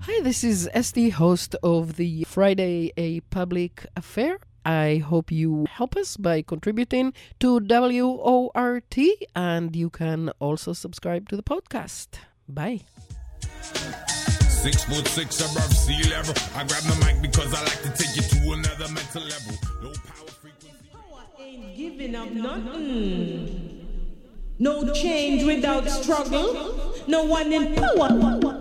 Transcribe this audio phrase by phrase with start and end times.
[0.00, 4.38] Hi, this is Esty, host of the Friday A Public Affair.
[4.64, 8.96] I hope you help us by contributing to WORT,
[9.34, 12.08] and you can also subscribe to the podcast.
[12.48, 12.80] Bye.
[13.40, 16.34] Six foot six above sea level.
[16.54, 19.54] I grab the mic because I like to take you to another mental level.
[19.82, 20.88] Low power frequency.
[20.92, 23.70] Power ain't giving up nothing.
[24.58, 26.94] No change without struggle.
[27.06, 28.53] No one in power.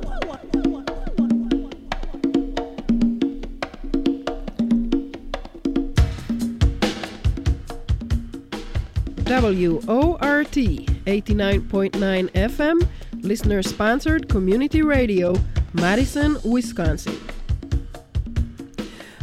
[9.25, 12.87] WORT 89.9 FM,
[13.21, 15.33] listener sponsored community radio,
[15.71, 17.17] Madison, Wisconsin.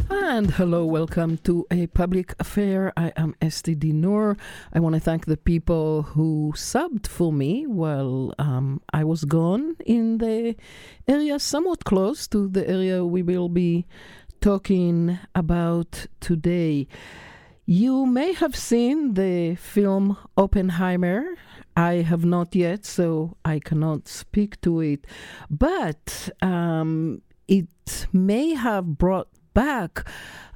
[0.09, 2.91] And hello, welcome to a public affair.
[2.97, 4.39] I am Esty Dinur.
[4.73, 9.75] I want to thank the people who subbed for me while um, I was gone
[9.85, 10.55] in the
[11.07, 13.85] area somewhat close to the area we will be
[14.41, 16.87] talking about today.
[17.65, 21.35] You may have seen the film Oppenheimer.
[21.77, 25.05] I have not yet, so I cannot speak to it.
[25.49, 30.07] But um, it may have brought back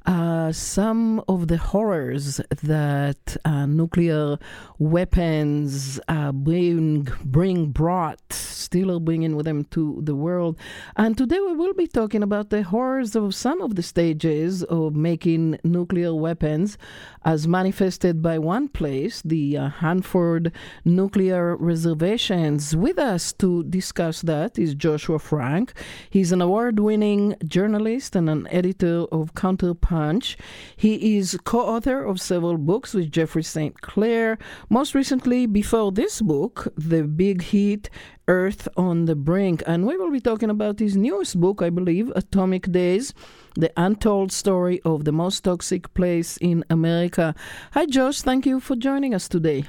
[0.06, 4.38] uh, some of the horrors that uh, nuclear
[4.78, 10.56] weapons uh, bring bring brought, still bringing with them to the world.
[10.96, 14.94] And today we will be talking about the horrors of some of the stages of
[14.94, 16.78] making nuclear weapons,
[17.24, 20.52] as manifested by one place, the uh, Hanford
[20.84, 22.76] Nuclear Reservations.
[22.76, 25.72] With us to discuss that is Joshua Frank.
[26.10, 30.36] He's an award-winning journalist and an editor of Counterpunch Punch.
[30.76, 33.80] He is co author of several books with Jeffrey St.
[33.80, 34.36] Clair.
[34.68, 37.88] Most recently, before this book, The Big Heat
[38.28, 39.62] Earth on the Brink.
[39.66, 43.14] And we will be talking about his newest book, I believe, Atomic Days
[43.54, 47.34] The Untold Story of the Most Toxic Place in America.
[47.72, 48.20] Hi, Josh.
[48.20, 49.64] Thank you for joining us today.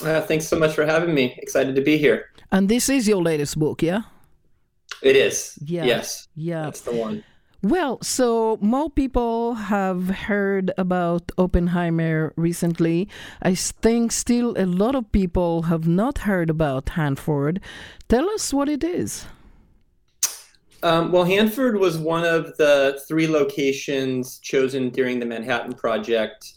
[0.00, 1.34] Uh, thanks so much for having me.
[1.38, 2.30] Excited to be here.
[2.52, 4.02] And this is your latest book, yeah?
[5.02, 5.58] It is.
[5.64, 5.86] Yeah.
[5.86, 6.28] Yes.
[6.36, 6.66] Yeah.
[6.66, 7.24] That's the one.
[7.68, 13.08] Well, so more people have heard about Oppenheimer recently.
[13.42, 17.60] I think still a lot of people have not heard about Hanford.
[18.08, 19.26] Tell us what it is.
[20.84, 26.52] Um, well, Hanford was one of the three locations chosen during the Manhattan Project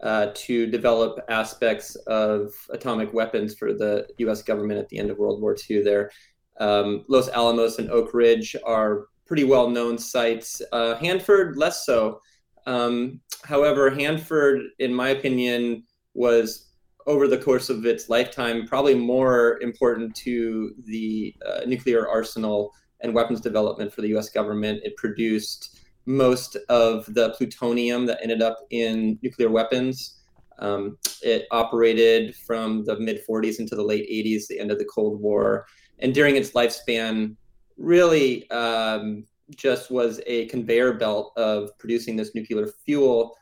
[0.00, 4.40] uh, to develop aspects of atomic weapons for the U.S.
[4.40, 5.82] government at the end of World War II.
[5.82, 6.10] There,
[6.58, 10.60] um, Los Alamos and Oak Ridge are pretty well known sites.
[10.72, 12.20] Uh, Hanford, less so.
[12.66, 16.70] Um, however, Hanford, in my opinion, was
[17.06, 23.14] over the course of its lifetime probably more important to the uh, nuclear arsenal and
[23.14, 24.80] weapons development for the US government.
[24.84, 30.20] It produced most of the plutonium that ended up in nuclear weapons.
[30.58, 34.84] Um, it operated from the mid 40s into the late 80s, the end of the
[34.84, 35.66] Cold War.
[35.98, 37.36] And during its lifespan,
[37.76, 39.24] really um,
[39.56, 43.36] just was a conveyor belt of producing this nuclear fuel.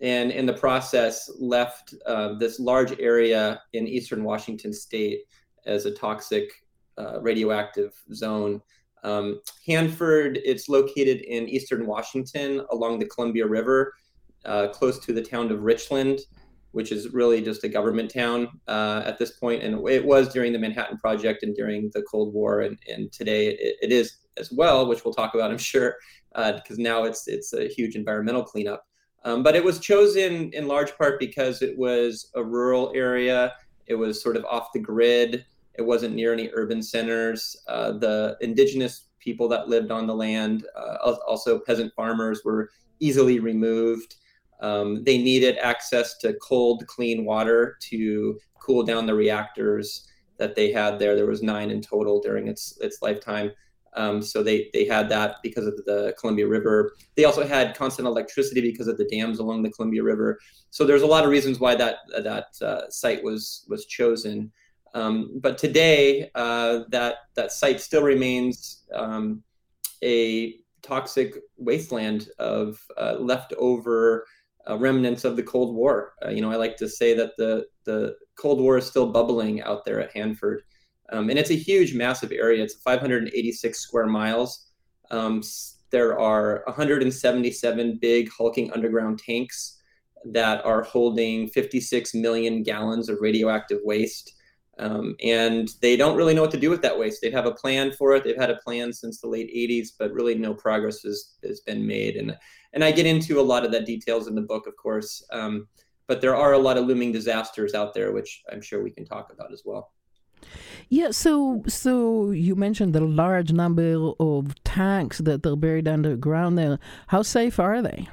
[0.00, 5.20] And in the process left uh, this large area in eastern washington state
[5.66, 6.50] as a toxic
[6.98, 8.62] uh, radioactive zone.
[9.02, 13.94] Um, hanford it's located in eastern washington along the columbia river
[14.44, 16.20] uh, close to the town of richland
[16.72, 20.52] which is really just a government town uh, at this point, and it was during
[20.52, 24.50] the Manhattan Project and during the Cold War, and, and today it, it is as
[24.52, 25.96] well, which we'll talk about, I'm sure,
[26.32, 28.84] because uh, now it's it's a huge environmental cleanup.
[29.24, 33.52] Um, but it was chosen in large part because it was a rural area.
[33.86, 35.44] It was sort of off the grid.
[35.74, 37.56] It wasn't near any urban centers.
[37.68, 42.70] Uh, the indigenous people that lived on the land, uh, also peasant farmers, were
[43.00, 44.16] easily removed.
[44.60, 50.06] Um, they needed access to cold, clean water to cool down the reactors
[50.38, 51.16] that they had there.
[51.16, 53.52] There was nine in total during its its lifetime.
[53.94, 56.92] Um, so they they had that because of the Columbia River.
[57.16, 60.38] They also had constant electricity because of the dams along the Columbia River.
[60.70, 64.52] So there's a lot of reasons why that that uh, site was was chosen.
[64.92, 69.42] Um, but today, uh, that that site still remains um,
[70.02, 74.24] a toxic wasteland of uh, leftover
[74.70, 76.14] uh, remnants of the Cold War.
[76.24, 79.62] Uh, you know, I like to say that the the Cold War is still bubbling
[79.62, 80.62] out there at Hanford,
[81.10, 82.62] um, and it's a huge, massive area.
[82.62, 84.70] It's 586 square miles.
[85.10, 85.42] Um,
[85.90, 89.78] there are 177 big hulking underground tanks
[90.24, 94.34] that are holding 56 million gallons of radioactive waste.
[94.80, 97.20] Um, and they don't really know what to do with that waste.
[97.20, 98.24] They have a plan for it.
[98.24, 101.86] They've had a plan since the late 80s, but really no progress has, has been
[101.86, 102.16] made.
[102.16, 102.36] And,
[102.72, 105.22] and I get into a lot of that details in the book, of course.
[105.32, 105.68] Um,
[106.08, 109.04] but there are a lot of looming disasters out there, which I'm sure we can
[109.04, 109.92] talk about as well.
[110.88, 116.78] Yeah, so so you mentioned the large number of tanks that they're buried underground there.
[117.08, 118.08] How safe are they?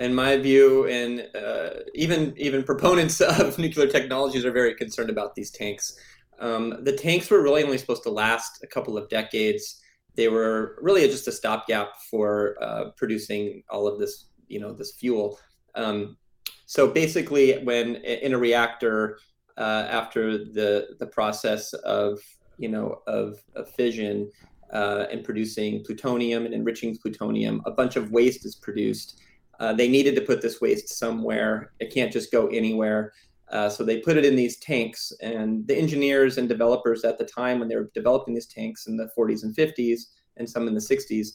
[0.00, 5.34] in my view, and uh, even even proponents of nuclear technologies are very concerned about
[5.34, 5.94] these tanks.
[6.40, 9.80] Um, the tanks were really only supposed to last a couple of decades.
[10.16, 14.94] They were really just a stopgap for uh, producing all of this, you know, this
[14.94, 15.38] fuel.
[15.74, 16.16] Um,
[16.64, 19.18] so basically, when in a reactor,
[19.58, 22.18] uh, after the the process of
[22.56, 24.30] you know of, of fission
[24.72, 29.20] uh, and producing plutonium and enriching plutonium, a bunch of waste is produced
[29.60, 31.72] uh, they needed to put this waste somewhere.
[31.78, 33.12] It can't just go anywhere.
[33.52, 35.12] Uh, so they put it in these tanks.
[35.20, 38.96] And the engineers and developers at the time, when they were developing these tanks in
[38.96, 40.00] the 40s and 50s,
[40.38, 41.28] and some in the 60s,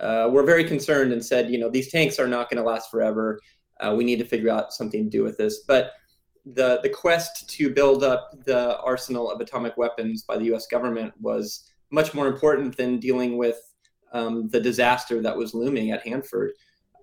[0.00, 2.90] uh, were very concerned and said, you know, these tanks are not going to last
[2.90, 3.38] forever.
[3.80, 5.60] Uh, we need to figure out something to do with this.
[5.66, 5.92] But
[6.54, 10.68] the the quest to build up the arsenal of atomic weapons by the U.S.
[10.68, 13.58] government was much more important than dealing with
[14.12, 16.52] um, the disaster that was looming at Hanford.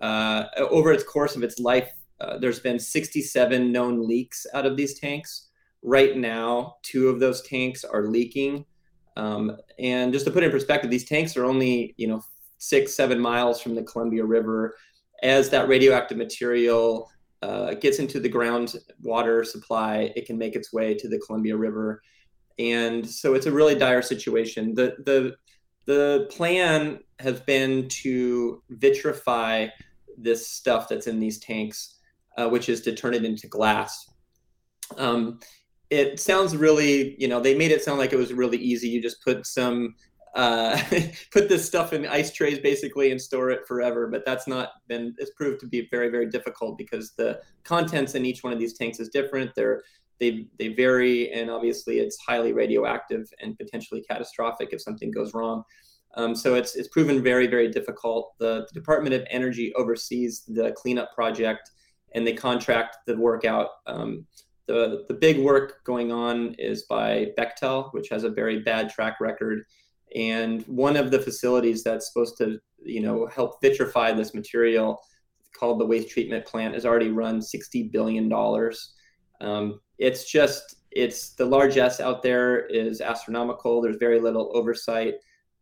[0.03, 1.89] Uh, over its course of its life,
[2.19, 5.47] uh, there's been 67 known leaks out of these tanks.
[5.81, 8.65] Right now, two of those tanks are leaking.
[9.15, 12.21] Um, and just to put in perspective, these tanks are only, you know,
[12.57, 14.75] six, seven miles from the Columbia River.
[15.21, 17.09] As that radioactive material
[17.41, 22.01] uh, gets into the groundwater supply, it can make its way to the Columbia River.
[22.59, 24.75] And so it's a really dire situation.
[24.75, 25.35] The, the,
[25.85, 29.69] the plan has been to vitrify
[30.17, 31.99] this stuff that's in these tanks,
[32.37, 34.09] uh, which is to turn it into glass.
[34.97, 35.39] Um,
[35.89, 38.89] it sounds really, you know, they made it sound like it was really easy.
[38.89, 39.95] You just put some,
[40.35, 40.81] uh,
[41.31, 44.07] put this stuff in ice trays basically and store it forever.
[44.07, 48.25] But that's not been, it's proved to be very, very difficult because the contents in
[48.25, 49.51] each one of these tanks is different.
[49.55, 49.83] They're,
[50.19, 55.63] they, they vary, and obviously it's highly radioactive and potentially catastrophic if something goes wrong.
[56.15, 58.33] Um, so it's, it's proven very, very difficult.
[58.39, 61.71] The, the, Department of Energy oversees the cleanup project
[62.13, 63.69] and they contract the work out.
[63.87, 64.27] Um,
[64.67, 69.19] the, the big work going on is by Bechtel, which has a very bad track
[69.19, 69.63] record.
[70.15, 75.01] And one of the facilities that's supposed to, you know, help vitrify this material
[75.57, 78.31] called the waste treatment plant has already run $60 billion.
[79.41, 83.81] Um, it's just, it's the largesse out there is astronomical.
[83.81, 85.15] There's very little oversight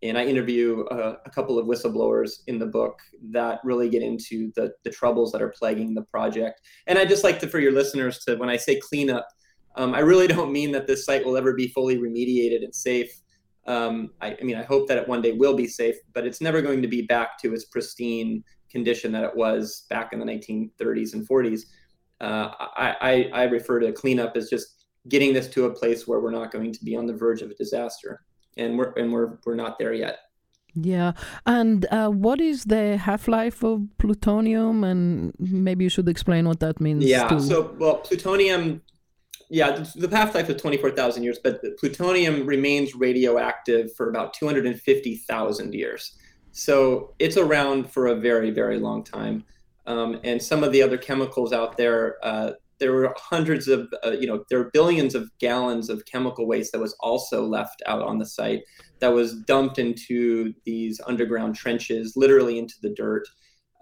[0.04, 3.00] and I interview a, a, couple of whistleblowers in the book
[3.30, 6.62] that really get into the, the troubles that are plaguing the project.
[6.88, 9.28] And I just like to, for your listeners, to when I say cleanup,
[9.76, 13.12] um, I really don't mean that this site will ever be fully remediated and safe.
[13.68, 16.42] Um, I, I, mean, I hope that it one day will be safe, but it's
[16.42, 20.26] never going to be back to its pristine condition that it was back in the
[20.26, 21.62] 1930s and 40s.
[22.22, 26.20] Uh, I, I, I refer to cleanup as just getting this to a place where
[26.20, 28.22] we're not going to be on the verge of a disaster
[28.58, 30.20] and we're and we're we're not there yet.
[30.74, 31.14] Yeah,
[31.46, 34.84] and uh, what is the half life of plutonium?
[34.84, 37.04] And maybe you should explain what that means.
[37.04, 37.28] Yeah.
[37.28, 37.40] Too.
[37.42, 38.82] So, well, plutonium.
[39.50, 44.10] Yeah, the, the half life is twenty four thousand years, but plutonium remains radioactive for
[44.10, 46.18] about two hundred and fifty thousand years.
[46.54, 49.44] So it's around for a very very long time.
[49.88, 54.12] Um, and some of the other chemicals out there, uh, there were hundreds of, uh,
[54.12, 58.02] you know, there were billions of gallons of chemical waste that was also left out
[58.02, 58.64] on the site
[59.00, 63.28] that was dumped into these underground trenches, literally into the dirt.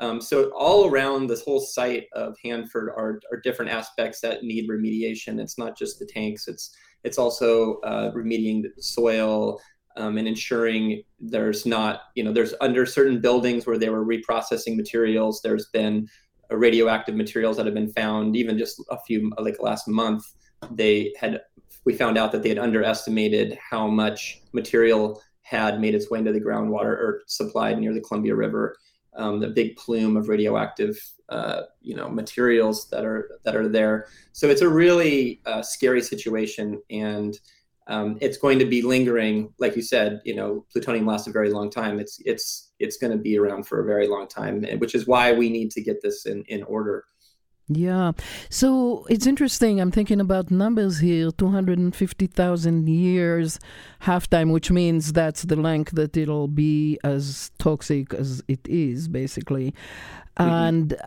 [0.01, 4.69] Um, so all around this whole site of Hanford are, are different aspects that need
[4.69, 5.39] remediation.
[5.39, 6.47] It's not just the tanks.
[6.47, 6.75] It's
[7.05, 9.61] it's also uh, remediating the soil
[9.95, 14.75] um, and ensuring there's not you know there's under certain buildings where they were reprocessing
[14.75, 15.41] materials.
[15.41, 16.07] There's been
[16.57, 20.23] radioactive materials that have been found, even just a few like last month,
[20.71, 21.41] they had
[21.85, 26.31] we found out that they had underestimated how much material had made its way into
[26.31, 28.77] the groundwater or supplied near the Columbia River.
[29.15, 30.95] Um, the big plume of radioactive,
[31.29, 34.07] uh, you know, materials that are that are there.
[34.33, 37.37] So it's a really uh, scary situation, and
[37.89, 39.51] um, it's going to be lingering.
[39.59, 41.99] Like you said, you know, plutonium lasts a very long time.
[41.99, 45.33] It's it's it's going to be around for a very long time, which is why
[45.33, 47.03] we need to get this in in order.
[47.71, 48.13] Yeah.
[48.49, 49.79] So it's interesting.
[49.79, 53.59] I'm thinking about numbers here 250,000 years
[54.01, 59.75] halftime, which means that's the length that it'll be as toxic as it is, basically.
[60.39, 60.49] Mm-hmm.
[60.49, 60.97] And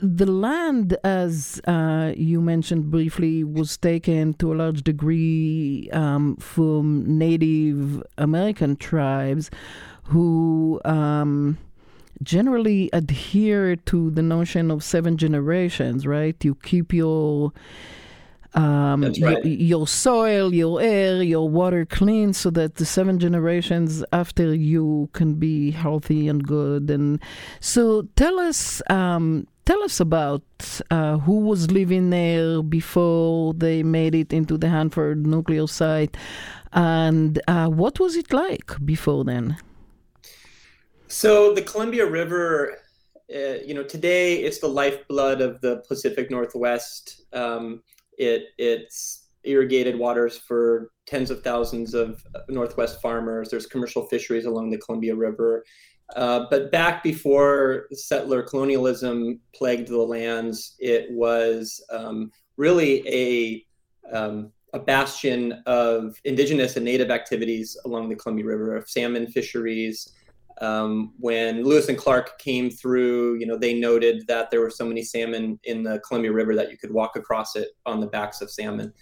[0.00, 7.18] the land, as uh, you mentioned briefly, was taken to a large degree um, from
[7.18, 9.50] Native American tribes
[10.04, 11.58] who um,
[12.22, 16.36] generally adhere to the notion of seven generations, right?
[16.44, 17.52] You keep your
[18.54, 19.16] um, right.
[19.16, 25.10] your, your, soil, your air, your water clean so that the seven generations after you
[25.12, 26.88] can be healthy and good.
[26.88, 27.20] And
[27.58, 30.42] so tell us, um, tell us about
[30.90, 36.16] uh, who was living there before they made it into the Hanford nuclear site
[36.74, 39.56] and uh, what was it like before then?
[41.06, 42.78] So the Columbia River,
[43.32, 47.22] uh, you know, today it's the lifeblood of the Pacific Northwest.
[47.32, 47.82] Um,
[48.18, 53.50] it it's irrigated waters for tens of thousands of Northwest farmers.
[53.50, 55.64] There's commercial fisheries along the Columbia River.
[56.16, 63.64] Uh, but back before settler colonialism plagued the lands, it was um, really a
[64.14, 70.12] um, a bastion of indigenous and native activities along the Columbia River, of salmon fisheries,
[70.60, 74.84] um, when Lewis and Clark came through, you know, they noted that there were so
[74.84, 78.40] many salmon in the Columbia River that you could walk across it on the backs
[78.40, 78.92] of salmon.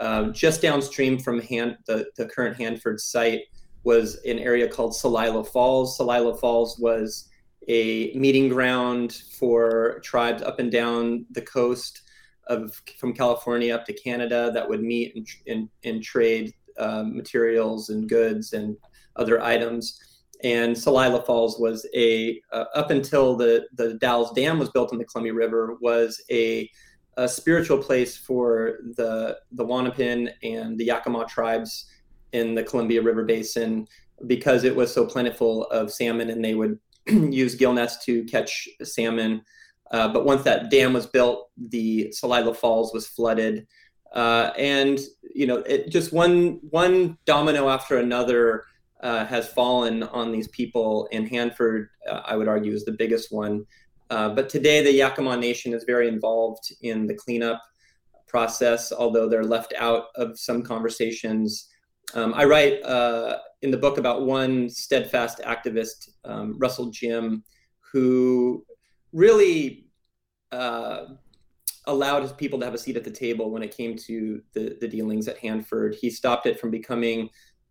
[0.00, 3.42] Um, just downstream from Han- the, the current Hanford site
[3.84, 5.98] was an area called Celilo Falls.
[5.98, 7.28] Celilo Falls was
[7.68, 12.02] a meeting ground for tribes up and down the coast
[12.48, 17.88] of from California up to Canada that would meet and, and, and trade uh, materials
[17.88, 18.76] and goods and
[19.16, 19.98] other items
[20.44, 24.98] and Celilo Falls was a uh, up until the the Dalles Dam was built on
[24.98, 26.70] the Columbia River was a,
[27.16, 31.86] a spiritual place for the the Wanapum and the Yakama tribes
[32.34, 33.86] in the Columbia River Basin
[34.26, 38.68] because it was so plentiful of salmon and they would use gill nets to catch
[38.82, 39.42] salmon.
[39.90, 43.66] Uh, but once that dam was built, the Celilo Falls was flooded,
[44.12, 44.98] uh, and
[45.34, 48.64] you know it just one one domino after another
[49.02, 53.30] uh, has fallen on these people, and Hanford, uh, I would argue, is the biggest
[53.30, 53.66] one.
[54.10, 57.62] Uh, but today, the Yakama Nation is very involved in the cleanup
[58.26, 61.68] process, although they're left out of some conversations.
[62.14, 67.42] Um, I write uh, in the book about one steadfast activist, um, Russell Jim,
[67.92, 68.64] who
[69.12, 69.86] really
[70.52, 71.06] uh,
[71.86, 74.76] allowed his people to have a seat at the table when it came to the,
[74.80, 75.94] the dealings at Hanford.
[75.94, 77.28] He stopped it from becoming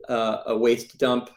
[0.09, 1.29] uh, a waste dump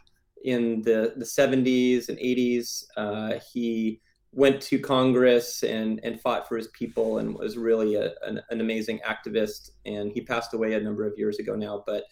[0.45, 2.85] in the, the 70s and 80s.
[2.97, 4.01] Uh, he
[4.33, 8.61] went to Congress and, and fought for his people and was really a, an, an,
[8.61, 9.71] amazing activist.
[9.87, 12.05] And he passed away a number of years ago now, but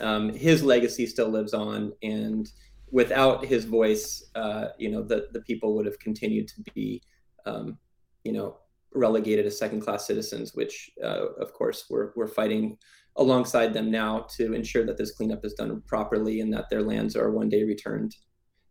[0.00, 1.92] um, his legacy still lives on.
[2.02, 2.48] And
[2.90, 7.02] without his voice, uh, you know, the, the people would have continued to be,
[7.46, 7.78] um,
[8.24, 8.58] you know,
[8.94, 12.78] relegated as second class citizens, which, uh, of course, we're, we're fighting
[13.16, 17.16] alongside them now to ensure that this cleanup is done properly and that their lands
[17.16, 18.16] are one day returned,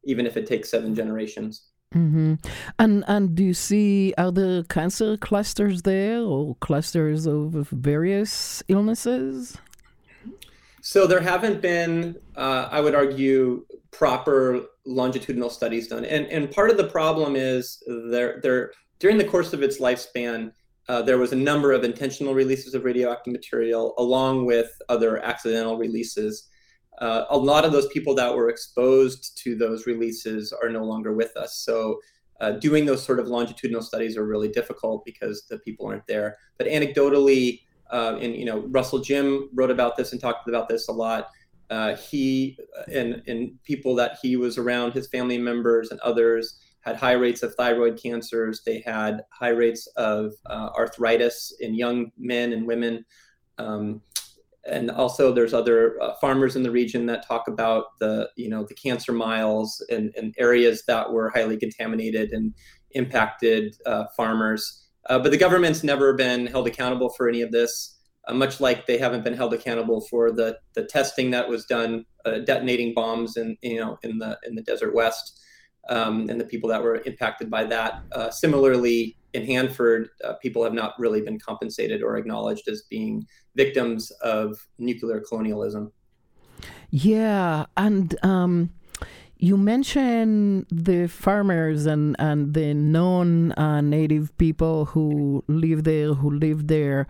[0.04, 1.70] even if it takes seven generations.
[1.94, 2.36] Mm-hmm.
[2.80, 9.58] And and do you see other cancer clusters there or clusters of various illnesses?
[10.86, 16.70] So there haven't been, uh, I would argue, proper longitudinal studies done, and and part
[16.70, 20.52] of the problem is there there during the course of its lifespan,
[20.90, 25.78] uh, there was a number of intentional releases of radioactive material along with other accidental
[25.78, 26.50] releases.
[27.00, 31.14] Uh, a lot of those people that were exposed to those releases are no longer
[31.14, 31.60] with us.
[31.60, 32.00] So
[32.42, 36.38] uh, doing those sort of longitudinal studies are really difficult because the people aren't there.
[36.58, 37.62] But anecdotally,
[37.92, 41.30] uh, and you know, Russell Jim wrote about this and talked about this a lot.
[41.70, 42.58] Uh, he
[42.92, 47.44] and and people that he was around, his family members and others, had high rates
[47.44, 48.62] of thyroid cancers.
[48.66, 53.06] They had high rates of uh, arthritis in young men and women.
[53.58, 54.02] Um,
[54.66, 58.64] and also there's other uh, farmers in the region that talk about the, you know,
[58.64, 62.54] the cancer miles and, and areas that were highly contaminated and
[62.92, 64.83] impacted uh, farmers.
[65.10, 68.00] Uh, but the government's never been held accountable for any of this.
[68.28, 72.06] Uh, much like they haven't been held accountable for the, the testing that was done
[72.26, 75.42] uh, detonating bombs in you know in the in the desert west
[75.90, 78.02] um, and the people that were impacted by that.
[78.12, 83.26] Uh, similarly, in Hanford, uh, people have not really been compensated or acknowledged as being
[83.56, 85.92] victims of nuclear colonialism.
[86.92, 88.70] Yeah, and um,
[89.44, 96.32] you mentioned the farmers and, and the non uh, native people who live there, who
[96.32, 97.08] live there.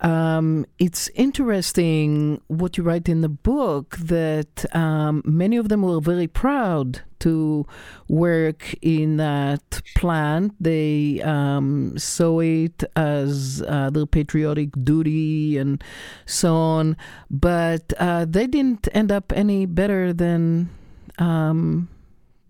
[0.00, 6.00] Um, it's interesting what you write in the book that um, many of them were
[6.00, 7.64] very proud to
[8.08, 10.54] work in that plant.
[10.60, 15.82] They um, saw it as uh, their patriotic duty and
[16.26, 16.96] so on,
[17.30, 20.70] but uh, they didn't end up any better than
[21.18, 21.88] um,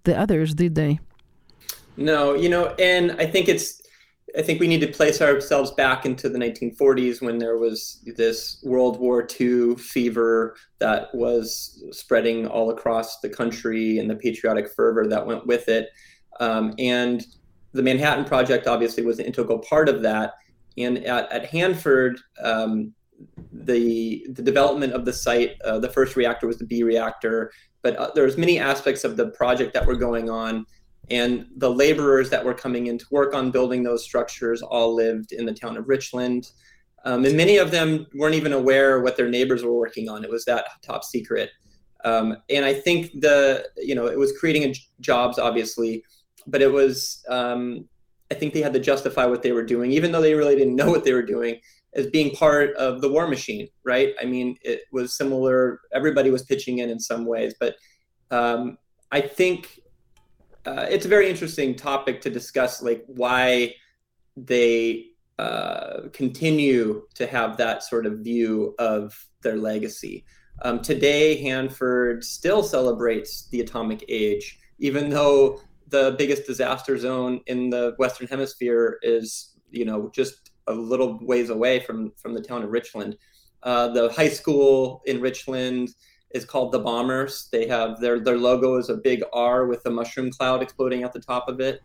[0.05, 1.01] the others, did they?
[1.97, 3.83] No, you know, and I think it's
[4.37, 8.63] I think we need to place ourselves back into the 1940s when there was this
[8.63, 15.07] World War II fever that was spreading all across the country and the patriotic fervor
[15.09, 15.89] that went with it.
[16.41, 17.27] Um, and
[17.73, 20.35] the Manhattan Project obviously was an integral part of that.
[20.77, 22.93] And at, at Hanford, um,
[23.53, 27.97] the the development of the site, uh, the first reactor was the B reactor, but
[27.97, 30.67] uh, there's many aspects of the project that were going on
[31.11, 35.33] and the laborers that were coming in to work on building those structures all lived
[35.33, 36.51] in the town of Richland.
[37.05, 40.25] Um, and many of them weren't even aware what their neighbors were working on.
[40.25, 41.51] It was that top secret.
[42.05, 46.05] Um, and I think the, you know, it was creating jobs, obviously,
[46.47, 47.89] but it was, um,
[48.31, 50.77] I think they had to justify what they were doing, even though they really didn't
[50.77, 51.61] know what they were doing,
[51.99, 54.15] as being part of the war machine, right?
[54.23, 55.81] I mean, it was similar.
[55.93, 57.75] Everybody was pitching in in some ways, but
[58.31, 58.79] um,
[59.11, 59.81] I think
[60.65, 63.75] uh, it's a very interesting topic to discuss, like why
[64.37, 65.07] they
[65.39, 70.25] uh, continue to have that sort of view of their legacy.
[70.63, 77.71] Um, today, Hanford still celebrates the atomic age, even though the biggest disaster zone in
[77.71, 82.63] the Western Hemisphere is, you know, just a little ways away from from the town
[82.63, 83.17] of Richland.
[83.63, 85.91] Uh, the high school in Richland
[86.31, 87.49] is called the Bombers.
[87.51, 91.13] They have their their logo is a big R with a mushroom cloud exploding at
[91.13, 91.81] the top of it.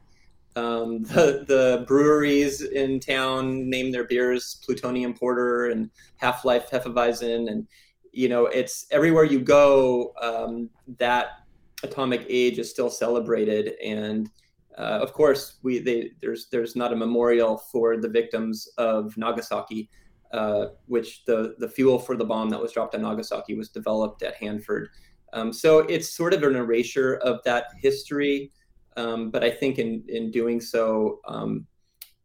[0.55, 7.49] Um, the the breweries in town name their beers Plutonium Porter and Half Life Hefeweizen,
[7.49, 7.67] and
[8.11, 10.13] you know it's everywhere you go.
[10.21, 11.39] Um, that
[11.83, 14.29] atomic age is still celebrated, and
[14.77, 19.89] uh, of course we they, there's there's not a memorial for the victims of Nagasaki
[20.33, 24.23] uh, which the, the fuel for the bomb that was dropped on Nagasaki was developed
[24.23, 24.89] at Hanford.
[25.31, 28.51] Um, so it's sort of an erasure of that history,
[28.97, 31.65] um, but I think in, in doing so, um,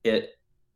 [0.04, 0.30] it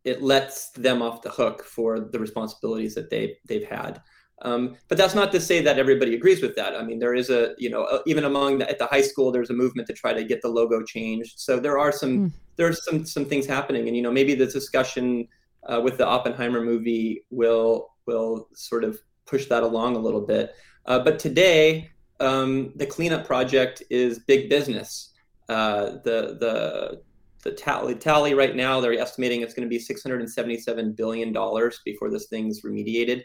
[0.04, 4.02] it lets them off the hook for the responsibilities that they they've had.
[4.44, 6.74] Um, but that's not to say that everybody agrees with that.
[6.74, 9.30] I mean, there is a you know uh, even among the, at the high school,
[9.30, 11.38] there's a movement to try to get the logo changed.
[11.38, 12.32] So there are some mm.
[12.56, 15.28] there are some some things happening, and you know maybe the discussion
[15.68, 20.54] uh, with the Oppenheimer movie will will sort of push that along a little bit.
[20.86, 25.12] Uh, but today, um, the cleanup project is big business.
[25.48, 27.02] Uh, the the
[27.42, 32.08] the tally, tally right now, they're estimating it's going to be 677 billion dollars before
[32.10, 33.24] this thing's remediated.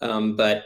[0.00, 0.64] Um, but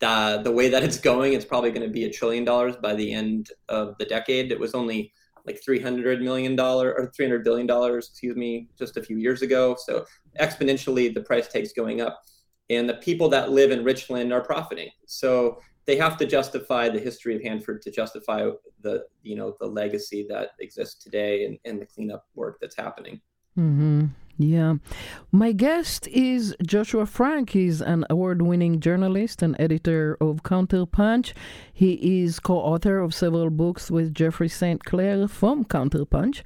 [0.00, 2.94] the, the way that it's going, it's probably going to be a trillion dollars by
[2.94, 4.50] the end of the decade.
[4.52, 5.12] It was only
[5.46, 9.76] like 300 million dollar or 300 billion dollars excuse me just a few years ago
[9.78, 10.04] so
[10.40, 12.20] exponentially the price tag's going up
[12.68, 16.98] and the people that live in richland are profiting so they have to justify the
[16.98, 18.48] history of hanford to justify
[18.82, 23.20] the you know the legacy that exists today and, and the cleanup work that's happening
[23.58, 24.06] mm-hmm.
[24.40, 24.76] Yeah.
[25.30, 27.50] My guest is Joshua Frank.
[27.50, 31.34] He's an award winning journalist and editor of Counterpunch.
[31.70, 34.82] He is co author of several books with Jeffrey St.
[34.82, 36.40] Clair from Counterpunch.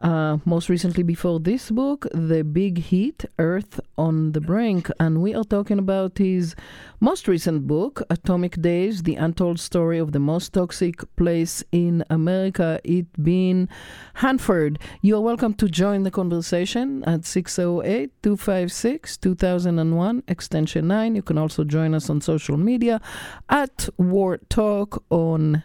[0.00, 4.88] Uh, most recently, before this book, The Big Heat Earth on the Brink.
[5.00, 6.54] And we are talking about his
[7.00, 12.78] most recent book, Atomic Days The Untold Story of the Most Toxic Place in America,
[12.84, 13.68] it being
[14.14, 14.78] Hanford.
[15.02, 21.16] You are welcome to join the conversation at 608 256 2001, extension 9.
[21.16, 23.00] You can also join us on social media
[23.48, 25.64] at War Talk on,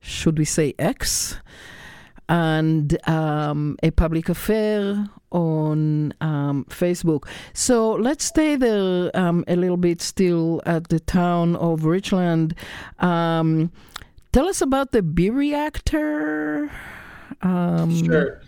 [0.00, 1.36] should we say X?
[2.30, 7.26] And um, a public affair on um, Facebook.
[7.52, 12.54] So let's stay there um, a little bit still at the town of Richland.
[13.00, 13.72] Um,
[14.32, 16.70] tell us about the B reactor.
[17.42, 18.40] Um, sure.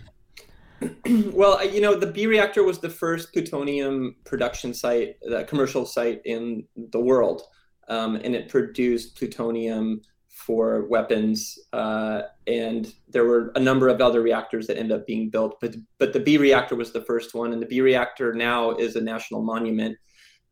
[1.33, 6.21] well, you know, the B reactor was the first plutonium production site, the commercial site
[6.23, 7.41] in the world,
[7.89, 10.01] um, and it produced plutonium
[10.33, 15.29] for weapons, uh, and there were a number of other reactors that ended up being
[15.29, 15.59] built.
[15.61, 18.95] But but the B reactor was the first one, and the B reactor now is
[18.95, 19.95] a national monument,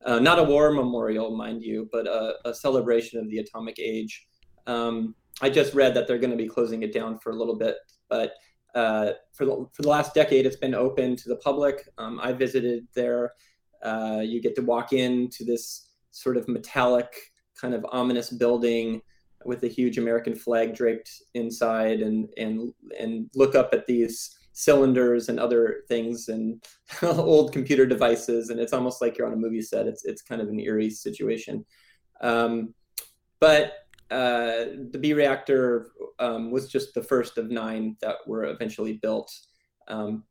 [0.05, 4.27] uh, not a war memorial, mind you, but a, a celebration of the atomic age.
[4.67, 7.55] Um, I just read that they're going to be closing it down for a little
[7.55, 7.75] bit,
[8.07, 8.35] but
[8.75, 11.89] uh, for the for the last decade, it's been open to the public.
[11.97, 13.33] Um, I visited there.
[13.83, 17.11] Uh, you get to walk into this sort of metallic,
[17.59, 19.01] kind of ominous building
[19.45, 25.29] with a huge American flag draped inside, and and and look up at these cylinders
[25.29, 26.63] and other things and
[27.03, 29.87] old computer devices, and it's almost like you're on a movie set.
[29.87, 31.65] It's it's kind of an eerie situation.
[32.21, 32.73] Um,
[33.39, 33.73] but
[34.11, 39.31] uh, the B reactor um, was just the first of nine that were eventually built.
[39.87, 40.23] Um,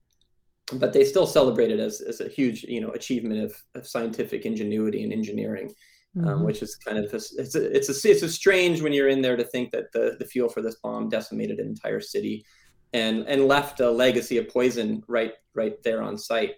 [0.75, 4.45] but they still celebrate it as, as a huge, you know, achievement of, of scientific
[4.45, 5.73] ingenuity and engineering,
[6.17, 6.29] mm-hmm.
[6.29, 9.09] um, which is kind of a, it's a, it's a it's a strange when you're
[9.09, 12.45] in there to think that the the fuel for this bomb decimated an entire city,
[12.93, 16.55] and and left a legacy of poison right right there on site.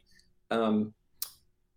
[0.50, 0.94] Um,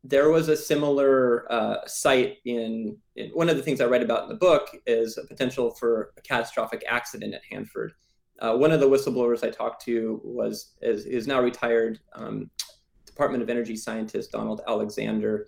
[0.08, 4.24] there was a similar uh, site in, in, one of the things I write about
[4.24, 7.94] in the book is a potential for a catastrophic accident at Hanford.
[8.40, 12.52] Uh, one of the whistleblowers I talked to was is, is now retired um,
[13.06, 15.48] Department of Energy scientist Donald Alexander,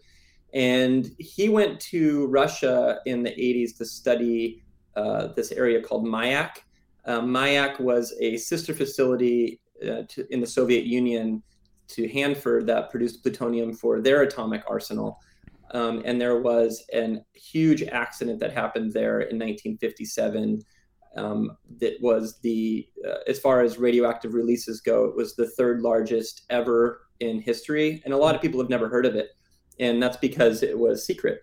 [0.53, 4.63] and he went to Russia in the 80s to study
[4.95, 6.63] uh, this area called Mayak.
[7.05, 11.43] Uh, Mayak was a sister facility uh, to, in the Soviet Union
[11.89, 15.19] to Hanford that produced plutonium for their atomic arsenal.
[15.71, 20.63] Um, and there was a huge accident that happened there in 1957
[21.15, 25.81] um, that was the, uh, as far as radioactive releases go, it was the third
[25.81, 28.01] largest ever in history.
[28.05, 29.29] And a lot of people have never heard of it.
[29.79, 31.41] And that's because it was secret.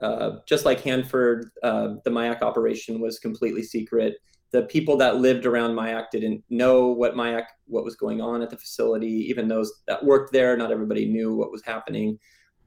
[0.00, 4.16] Uh, just like Hanford, uh, the Mayak operation was completely secret
[4.54, 8.50] the people that lived around Mayak didn't know what Mayak, what was going on at
[8.50, 9.26] the facility.
[9.28, 12.20] Even those that worked there, not everybody knew what was happening.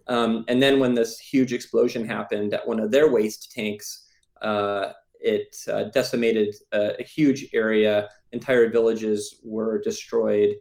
[0.07, 4.05] Um, and then when this huge explosion happened at one of their waste tanks,
[4.41, 8.09] uh, it uh, decimated a, a, huge area.
[8.33, 10.55] Entire villages were destroyed.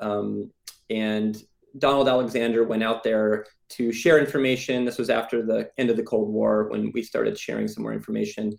[0.00, 0.50] Um,
[0.90, 1.40] and
[1.78, 4.84] Donald Alexander went out there to share information.
[4.84, 7.92] This was after the end of the Cold War when we started sharing some more
[7.92, 8.58] information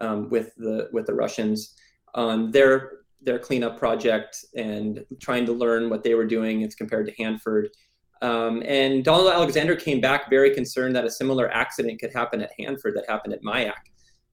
[0.00, 1.74] um, with the with the Russians
[2.14, 7.06] on their their cleanup project and trying to learn what they were doing as compared
[7.06, 7.70] to Hanford.
[8.22, 12.52] Um, and Donald Alexander came back very concerned that a similar accident could happen at
[12.58, 13.90] Hanford that happened at Mayak.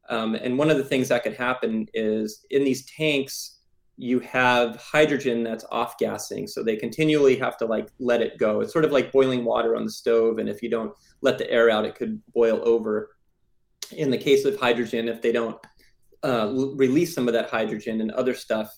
[0.09, 3.60] Um, and one of the things that could happen is in these tanks,
[4.01, 6.47] you have hydrogen that's off gassing.
[6.47, 8.61] So they continually have to like let it go.
[8.61, 10.39] It's sort of like boiling water on the stove.
[10.39, 13.11] And if you don't let the air out, it could boil over
[13.93, 15.57] in the case of hydrogen, if they don't
[16.23, 18.69] uh, release some of that hydrogen and other stuff,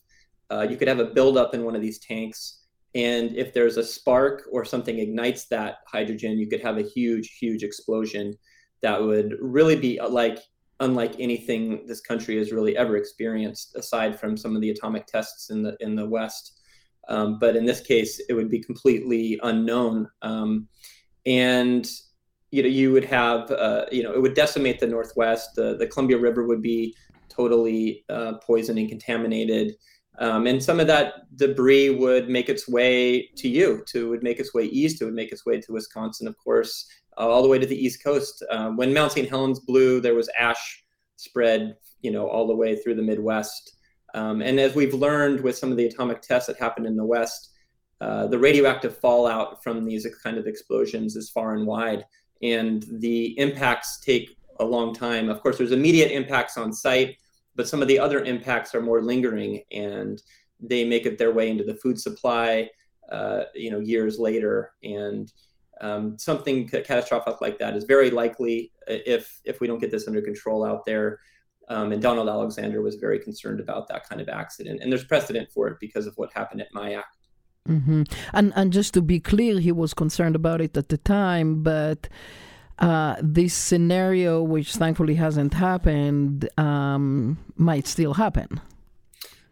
[0.52, 2.62] uh, you could have a buildup in one of these tanks.
[2.96, 7.38] And if there's a spark or something ignites that hydrogen, you could have a huge,
[7.40, 8.34] huge explosion
[8.82, 10.40] that would really be uh, like
[10.84, 15.50] unlike anything this country has really ever experienced, aside from some of the atomic tests
[15.50, 16.60] in the in the West.
[17.10, 20.08] Um, but in this case, it would be completely unknown.
[20.22, 20.68] Um,
[21.26, 21.90] and
[22.54, 25.88] you know you would have uh, you know it would decimate the northwest the, the
[25.88, 26.96] columbia river would be
[27.28, 29.74] totally uh, poisoned and contaminated
[30.20, 34.40] um, and some of that debris would make its way to you to would make
[34.40, 37.48] its way east it would make its way to wisconsin of course uh, all the
[37.48, 40.84] way to the east coast um, when mount st helens blew there was ash
[41.16, 43.78] spread you know all the way through the midwest
[44.16, 47.06] um, and as we've learned with some of the atomic tests that happened in the
[47.06, 47.52] west
[48.02, 52.04] uh, the radioactive fallout from these kind of explosions is far and wide
[52.42, 55.30] and the impacts take a long time.
[55.30, 57.18] Of course, there's immediate impacts on site,
[57.56, 60.22] but some of the other impacts are more lingering and
[60.60, 62.70] they make it their way into the food supply,
[63.12, 64.74] uh, you know, years later.
[64.84, 65.32] And
[65.84, 70.22] um, something catastrophic like that is very likely if if we don't get this under
[70.22, 71.20] control out there.
[71.70, 75.50] Um, and Donald Alexander was very concerned about that kind of accident, and there's precedent
[75.54, 77.04] for it because of what happened at Mayak.
[77.70, 78.04] Mm-hmm.
[78.34, 82.10] And and just to be clear, he was concerned about it at the time, but
[82.80, 88.60] uh, this scenario, which thankfully hasn't happened, um, might still happen.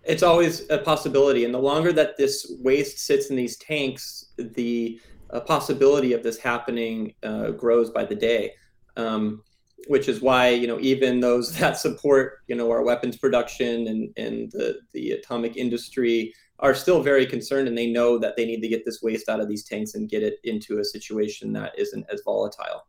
[0.03, 4.99] It's always a possibility, and the longer that this waste sits in these tanks, the
[5.31, 8.53] uh, possibility of this happening uh, grows by the day.
[8.97, 9.43] Um,
[9.87, 14.13] which is why you know even those that support you know our weapons production and
[14.17, 18.61] and the the atomic industry are still very concerned and they know that they need
[18.61, 21.73] to get this waste out of these tanks and get it into a situation that
[21.77, 22.85] isn't as volatile.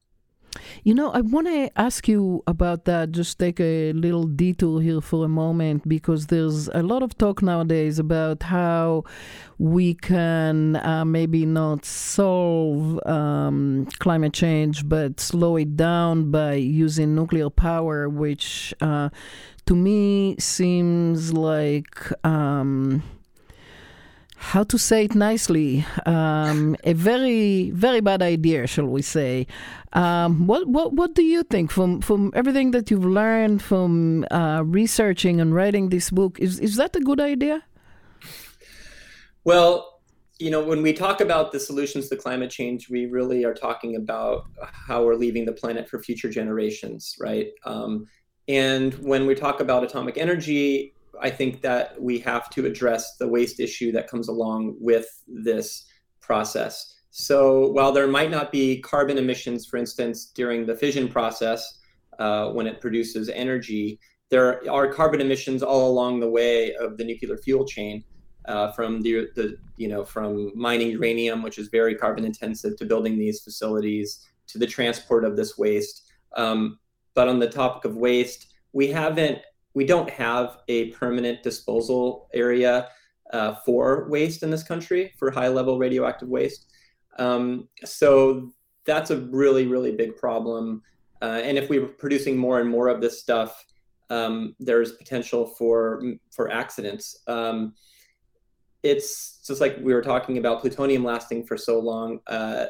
[0.84, 3.12] You know, I want to ask you about that.
[3.12, 7.42] Just take a little detour here for a moment because there's a lot of talk
[7.42, 9.04] nowadays about how
[9.58, 17.14] we can uh, maybe not solve um, climate change but slow it down by using
[17.14, 19.08] nuclear power, which uh,
[19.66, 23.02] to me seems like um,
[24.42, 29.46] how to say it nicely um, a very very bad idea shall we say.
[29.92, 34.62] Um, what, what what do you think from from everything that you've learned from uh,
[34.64, 36.40] researching and writing this book?
[36.40, 37.62] Is is that a good idea?
[39.44, 40.00] Well
[40.38, 43.94] you know when we talk about the solutions to climate change we really are talking
[43.94, 47.48] about how we're leaving the planet for future generations right?
[47.64, 48.08] Um,
[48.48, 53.28] and when we talk about atomic energy I think that we have to address the
[53.28, 55.86] waste issue that comes along with this
[56.20, 56.94] process.
[57.10, 61.80] So while there might not be carbon emissions, for instance, during the fission process
[62.18, 67.04] uh, when it produces energy, there are carbon emissions all along the way of the
[67.04, 68.04] nuclear fuel chain.
[68.46, 72.84] Uh, from the, the you know from mining uranium, which is very carbon intensive, to
[72.84, 76.10] building these facilities, to the transport of this waste.
[76.36, 76.80] Um,
[77.14, 79.38] but on the topic of waste, we haven't
[79.74, 82.88] we don't have a permanent disposal area
[83.32, 86.66] uh, for waste in this country for high level radioactive waste.
[87.18, 88.52] Um, so
[88.84, 90.82] that's a really, really big problem.
[91.20, 93.64] Uh, and if we were producing more and more of this stuff,
[94.10, 97.22] um, there's potential for for accidents.
[97.26, 97.74] Um,
[98.82, 102.20] it's just like we were talking about plutonium lasting for so long.
[102.26, 102.66] Uh,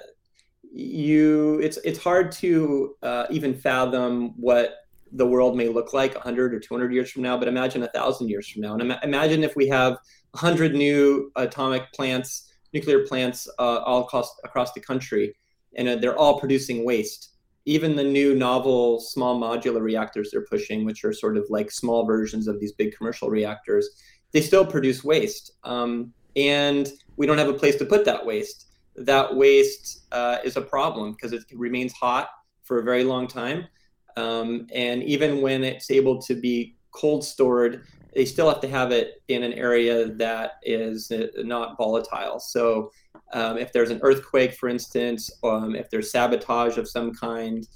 [0.70, 4.76] you, it's it's hard to uh, even fathom what
[5.12, 8.48] the world may look like 100 or 200 years from now, but imagine thousand years
[8.48, 8.72] from now.
[8.74, 9.98] And Im- imagine if we have
[10.32, 15.34] 100 new atomic plants, nuclear plants, uh, all across, across the country,
[15.76, 17.30] and uh, they're all producing waste.
[17.66, 22.04] Even the new novel small modular reactors they're pushing, which are sort of like small
[22.04, 23.88] versions of these big commercial reactors,
[24.32, 25.52] they still produce waste.
[25.62, 28.68] Um, and we don't have a place to put that waste.
[28.96, 32.30] That waste uh, is a problem because it remains hot
[32.62, 33.68] for a very long time
[34.16, 38.92] um, and even when it's able to be cold stored, they still have to have
[38.92, 42.38] it in an area that is not volatile.
[42.38, 42.90] So,
[43.32, 47.66] um, if there's an earthquake, for instance, um, if there's sabotage of some kind,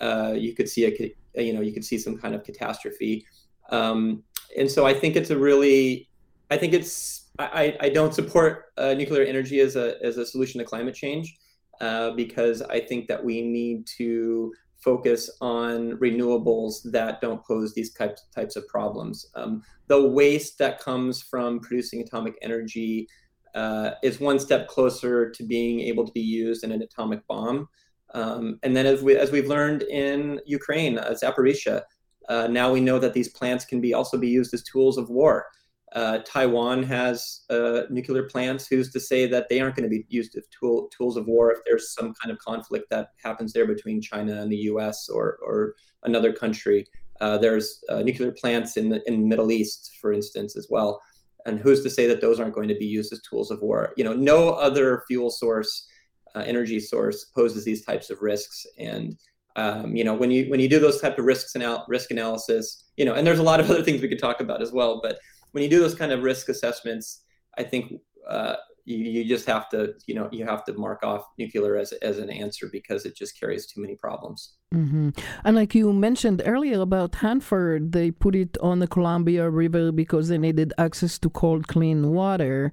[0.00, 3.26] uh, you could see a you know you could see some kind of catastrophe.
[3.70, 4.22] Um,
[4.56, 6.08] and so, I think it's a really,
[6.50, 10.58] I think it's I, I don't support uh, nuclear energy as a as a solution
[10.60, 11.36] to climate change
[11.80, 17.92] uh, because I think that we need to focus on renewables that don't pose these
[17.92, 19.26] types types of problems.
[19.34, 23.08] Um, the waste that comes from producing atomic energy
[23.54, 27.68] uh, is one step closer to being able to be used in an atomic bomb.
[28.14, 31.82] Um, and then, as we as we've learned in Ukraine, uh, Zaporizhia,
[32.28, 35.10] uh, now we know that these plants can be also be used as tools of
[35.10, 35.46] war.
[35.92, 38.66] Uh, Taiwan has uh, nuclear plants.
[38.66, 41.50] Who's to say that they aren't going to be used as tool, tools of war
[41.50, 45.08] if there's some kind of conflict that happens there between China and the U.S.
[45.08, 45.74] or or
[46.04, 46.86] another country?
[47.20, 51.00] Uh, there's uh, nuclear plants in the in Middle East, for instance, as well.
[51.46, 53.92] And who's to say that those aren't going to be used as tools of war?
[53.96, 55.88] You know, no other fuel source,
[56.34, 58.66] uh, energy source poses these types of risks.
[58.78, 59.16] And
[59.56, 62.84] um, you know, when you when you do those type of risks and risk analysis,
[62.96, 65.00] you know, and there's a lot of other things we could talk about as well,
[65.02, 65.18] but
[65.52, 67.22] when you do those kind of risk assessments,
[67.58, 71.24] I think uh, you, you just have to, you know, you have to mark off
[71.38, 74.54] nuclear as, as an answer because it just carries too many problems.
[74.74, 75.10] Mm-hmm.
[75.44, 80.28] And like you mentioned earlier about Hanford, they put it on the Columbia River because
[80.28, 82.72] they needed access to cold, clean water.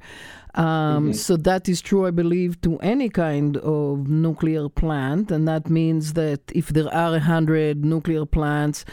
[0.54, 1.12] Um, mm-hmm.
[1.14, 5.32] So that is true, I believe, to any kind of nuclear plant.
[5.32, 8.86] And that means that if there are 100 nuclear plants,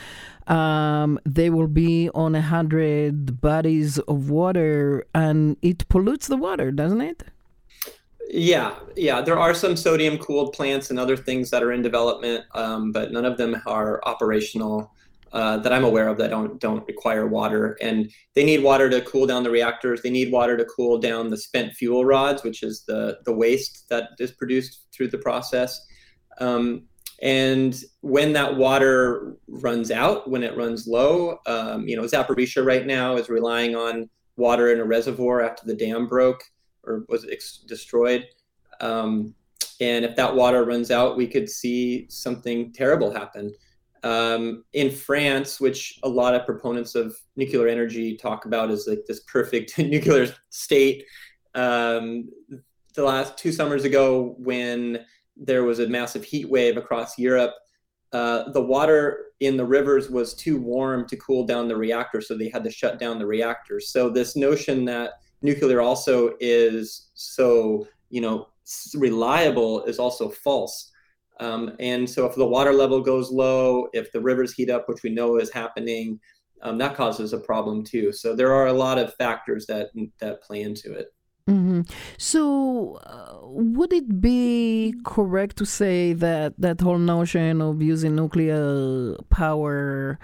[0.47, 6.71] um, they will be on a hundred bodies of water, and it pollutes the water,
[6.71, 7.23] doesn't it?
[8.31, 9.21] Yeah, yeah.
[9.21, 13.13] There are some sodium cooled plants and other things that are in development, um, but
[13.13, 14.91] none of them are operational.
[15.33, 19.01] Uh, that I'm aware of that don't don't require water, and they need water to
[19.01, 20.01] cool down the reactors.
[20.01, 23.89] They need water to cool down the spent fuel rods, which is the the waste
[23.89, 25.85] that is produced through the process.
[26.39, 26.85] Um,
[27.23, 32.87] and when that water runs out, when it runs low, um, you know, Zaporizhia right
[32.87, 36.43] now is relying on water in a reservoir after the dam broke
[36.83, 38.27] or was ex- destroyed.
[38.81, 39.35] Um,
[39.81, 43.53] and if that water runs out, we could see something terrible happen.
[44.03, 49.05] Um, in France, which a lot of proponents of nuclear energy talk about as like
[49.07, 51.05] this perfect nuclear state,
[51.55, 52.29] um,
[52.95, 55.05] the last two summers ago, when
[55.37, 57.55] there was a massive heat wave across Europe.
[58.13, 62.37] Uh, the water in the rivers was too warm to cool down the reactor, so
[62.37, 63.91] they had to shut down the reactors.
[63.91, 68.49] So this notion that nuclear also is so you know
[68.95, 70.91] reliable is also false.
[71.41, 75.03] Um, and so if the water level goes low, if the rivers heat up, which
[75.03, 76.21] we know is happening,
[76.63, 78.13] um, that causes a problem too.
[78.13, 79.89] So there are a lot of factors that
[80.21, 81.09] that play into it.
[81.49, 81.83] Mm-hmm.
[82.17, 89.15] So, uh, would it be correct to say that that whole notion of using nuclear
[89.29, 90.19] power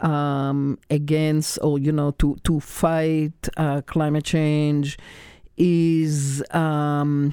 [0.00, 4.98] um, against, or you know, to to fight uh, climate change
[5.56, 7.32] is um,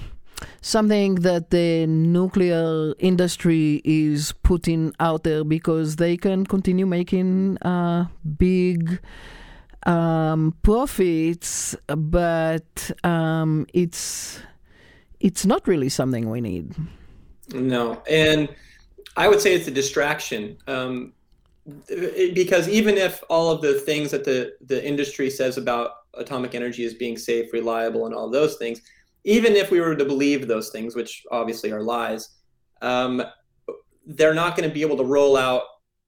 [0.61, 8.05] something that the nuclear industry is putting out there because they can continue making uh,
[8.37, 8.99] big
[9.85, 14.39] um, profits, but um, it's
[15.19, 16.75] it's not really something we need.
[17.53, 18.49] No, and
[19.15, 20.57] I would say it's a distraction.
[20.67, 21.13] Um,
[22.33, 26.83] because even if all of the things that the, the industry says about atomic energy
[26.83, 28.81] as being safe, reliable, and all those things,
[29.23, 32.29] even if we were to believe those things, which obviously are lies,
[32.81, 33.23] um,
[34.05, 35.63] they're not going to be able to roll out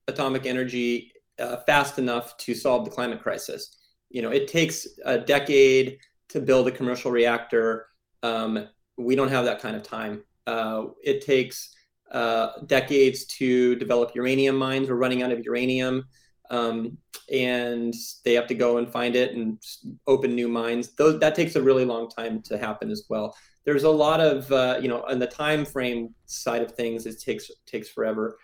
[0.08, 3.76] atomic energy uh, fast enough to solve the climate crisis.
[4.10, 5.98] You know, it takes a decade
[6.30, 7.88] to build a commercial reactor.
[8.24, 8.68] Um,
[8.98, 10.24] we don't have that kind of time.
[10.48, 11.76] Uh, it takes
[12.12, 14.90] uh, decades to develop uranium mines.
[14.90, 16.06] We're running out of uranium,
[16.50, 16.98] um,
[17.32, 17.94] and
[18.24, 19.62] they have to go and find it and
[20.08, 20.94] open new mines.
[20.94, 23.36] Those, that takes a really long time to happen as well.
[23.66, 27.20] There's a lot of uh, you know on the time frame side of things, it
[27.20, 28.38] takes takes forever.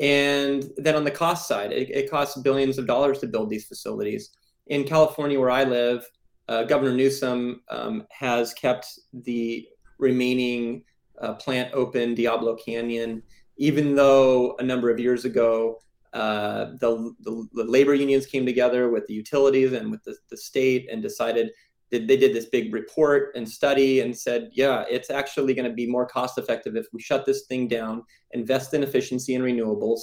[0.00, 3.66] And then on the cost side, it, it costs billions of dollars to build these
[3.66, 4.30] facilities.
[4.68, 6.08] In California, where I live,
[6.48, 10.84] uh, Governor Newsom um, has kept the remaining
[11.20, 13.22] uh, plant open, Diablo Canyon,
[13.56, 15.78] even though a number of years ago
[16.14, 20.36] uh, the, the, the, labor unions came together with the utilities and with the, the
[20.36, 21.50] state and decided
[21.90, 25.74] that they did this big report and study and said, yeah, it's actually going to
[25.74, 30.00] be more cost effective if we shut this thing down, invest in efficiency and renewables,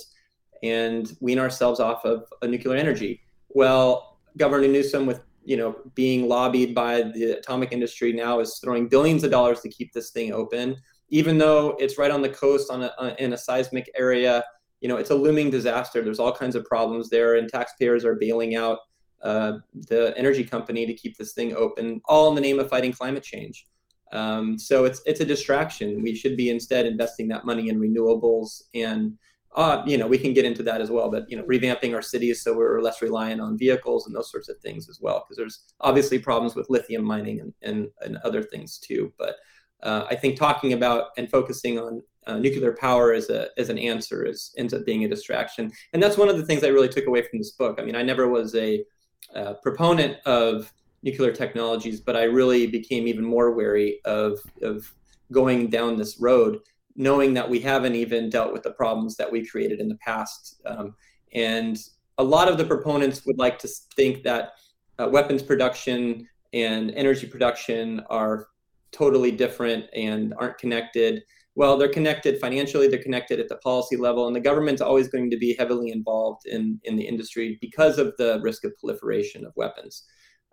[0.64, 3.22] and wean ourselves off of uh, nuclear energy.
[3.50, 8.88] Well, Governor Newsom, with you know being lobbied by the atomic industry now, is throwing
[8.88, 10.76] billions of dollars to keep this thing open,
[11.10, 14.44] even though it's right on the coast on a, uh, in a seismic area.
[14.82, 16.04] You know, it's a looming disaster.
[16.04, 18.80] There's all kinds of problems there, and taxpayers are bailing out
[19.22, 22.92] uh, the energy company to keep this thing open, all in the name of fighting
[22.92, 23.66] climate change.
[24.12, 26.02] Um, so it's it's a distraction.
[26.02, 29.18] We should be instead investing that money in renewables, and
[29.56, 31.10] uh, you know we can get into that as well.
[31.10, 34.48] But you know, revamping our cities so we're less reliant on vehicles and those sorts
[34.48, 38.44] of things as well, because there's obviously problems with lithium mining and and, and other
[38.44, 39.12] things too.
[39.18, 39.36] But
[39.82, 43.80] uh, I think talking about and focusing on uh, nuclear power as a as an
[43.80, 46.90] answer is ends up being a distraction, and that's one of the things I really
[46.90, 47.80] took away from this book.
[47.80, 48.84] I mean, I never was a
[49.62, 50.72] proponent of
[51.04, 54.92] nuclear technologies, but I really became even more wary of, of
[55.32, 56.60] going down this road,
[56.96, 60.62] knowing that we haven't even dealt with the problems that we created in the past.
[60.66, 60.96] Um,
[61.34, 61.78] and
[62.18, 64.54] a lot of the proponents would like to think that
[64.98, 68.48] uh, weapons production and energy production are
[68.92, 71.24] totally different and aren't connected
[71.56, 75.30] well, they're connected financially, they're connected at the policy level, and the government's always going
[75.32, 79.54] to be heavily involved in, in the industry because of the risk of proliferation of
[79.56, 80.04] weapons.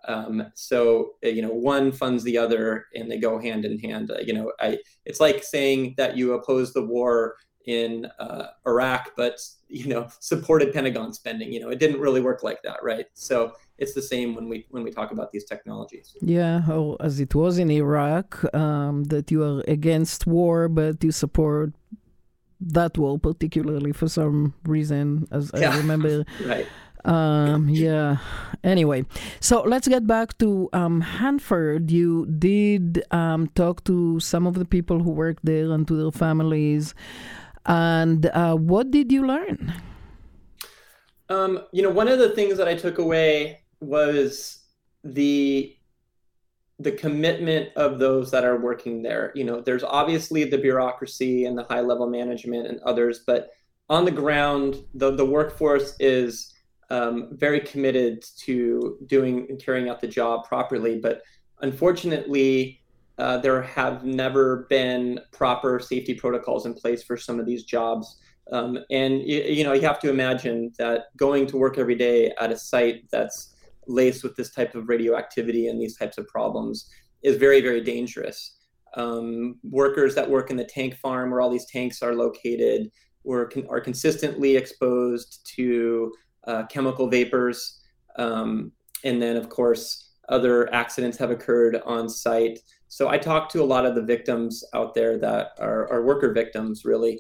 [0.06, 4.10] Um, so uh, you know, one funds the other, and they go hand in hand.
[4.10, 9.12] Uh, you know, I, it's like saying that you oppose the war in uh, Iraq,
[9.16, 11.52] but you know, supported Pentagon spending.
[11.52, 13.06] You know, it didn't really work like that, right?
[13.14, 16.16] So it's the same when we when we talk about these technologies.
[16.20, 21.12] Yeah, or as it was in Iraq, um, that you are against war, but you
[21.12, 21.72] support
[22.60, 25.72] that war particularly for some reason, as yeah.
[25.72, 26.24] I remember.
[26.46, 26.66] right.
[27.04, 28.18] Um, yeah.
[28.62, 29.04] Anyway,
[29.40, 31.90] so let's get back to um, Hanford.
[31.90, 36.12] You did um, talk to some of the people who work there and to their
[36.12, 36.94] families.
[37.66, 39.74] And uh, what did you learn?
[41.28, 44.58] Um, you know, one of the things that I took away was
[45.04, 45.76] the
[46.78, 49.30] the commitment of those that are working there.
[49.36, 53.50] You know, there's obviously the bureaucracy and the high level management and others, but
[53.88, 56.52] on the ground, the, the workforce is
[56.90, 60.98] um, very committed to doing and carrying out the job properly.
[60.98, 61.22] But
[61.60, 62.81] unfortunately,
[63.18, 68.18] uh, there have never been proper safety protocols in place for some of these jobs.
[68.50, 72.32] Um, and you, you know, you have to imagine that going to work every day
[72.40, 73.54] at a site that's
[73.86, 76.88] laced with this type of radioactivity and these types of problems
[77.22, 78.58] is very, very dangerous.
[78.94, 82.90] Um, workers that work in the tank farm where all these tanks are located
[83.24, 86.12] were, are consistently exposed to
[86.46, 87.80] uh, chemical vapors.
[88.16, 88.72] Um,
[89.04, 92.58] and then, of course, other accidents have occurred on site.
[92.92, 96.30] So I talked to a lot of the victims out there that are, are worker
[96.34, 97.18] victims, really.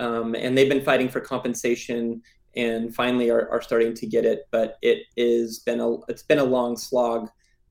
[0.00, 2.20] Um, and they've been fighting for compensation
[2.56, 4.48] and finally are, are starting to get it.
[4.50, 7.28] But it is been a it's been a long slog.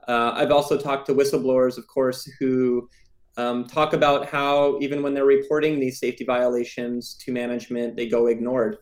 [0.07, 2.87] Uh, I've also talked to whistleblowers, of course, who
[3.35, 8.27] um, talk about how even when they're reporting these safety violations to management, they go
[8.27, 8.77] ignored,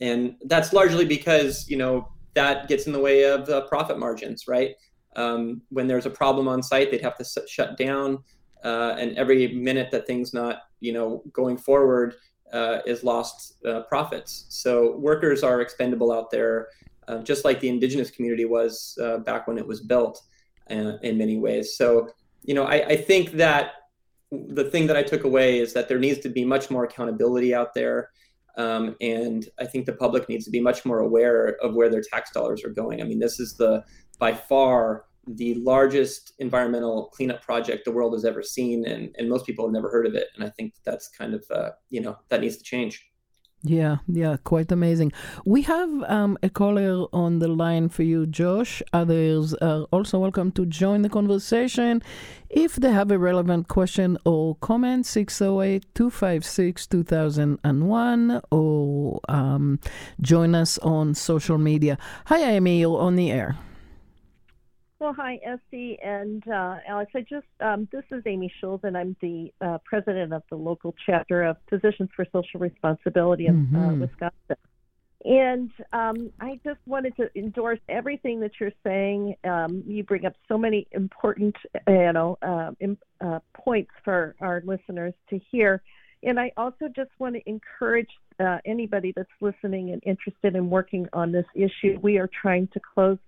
[0.00, 4.48] and that's largely because you know that gets in the way of the profit margins,
[4.48, 4.74] right?
[5.18, 8.22] Um, when there's a problem on site, they'd have to shut down,
[8.64, 12.14] uh, and every minute that things not you know going forward
[12.52, 14.46] uh, is lost uh, profits.
[14.48, 16.68] So workers are expendable out there,
[17.08, 20.22] uh, just like the indigenous community was uh, back when it was built,
[20.70, 21.76] in many ways.
[21.76, 22.10] So
[22.44, 23.72] you know, I, I think that
[24.30, 27.54] the thing that I took away is that there needs to be much more accountability
[27.54, 28.10] out there.
[28.56, 32.02] Um, and I think the public needs to be much more aware of where their
[32.02, 33.00] tax dollars are going.
[33.00, 33.84] I mean, this is the
[34.18, 35.04] by far
[35.36, 39.72] the largest environmental cleanup project the world has ever seen, and, and most people have
[39.72, 40.28] never heard of it.
[40.34, 43.08] And I think that's kind of uh, you know that needs to change.
[43.64, 45.12] Yeah, yeah, quite amazing.
[45.44, 48.82] We have um, a caller on the line for you, Josh.
[48.92, 52.00] Others are also welcome to join the conversation.
[52.48, 59.80] If they have a relevant question or comment, 608 256 2001 or um,
[60.20, 61.98] join us on social media.
[62.26, 63.58] Hi, Amy, you're on the air.
[65.00, 67.12] Well, hi, Esty and uh, Alex.
[67.14, 70.92] I just um, this is Amy Schulz, and I'm the uh, president of the local
[71.06, 74.02] chapter of Physicians for Social Responsibility in uh, mm-hmm.
[74.02, 74.56] uh, Wisconsin.
[75.24, 79.36] And um, I just wanted to endorse everything that you're saying.
[79.44, 81.54] Um, you bring up so many important,
[81.86, 82.72] you know, uh,
[83.20, 85.80] uh, points for our listeners to hear.
[86.24, 88.10] And I also just want to encourage
[88.64, 91.98] anybody that's listening and interested in working on this issue.
[92.02, 93.18] We are trying to close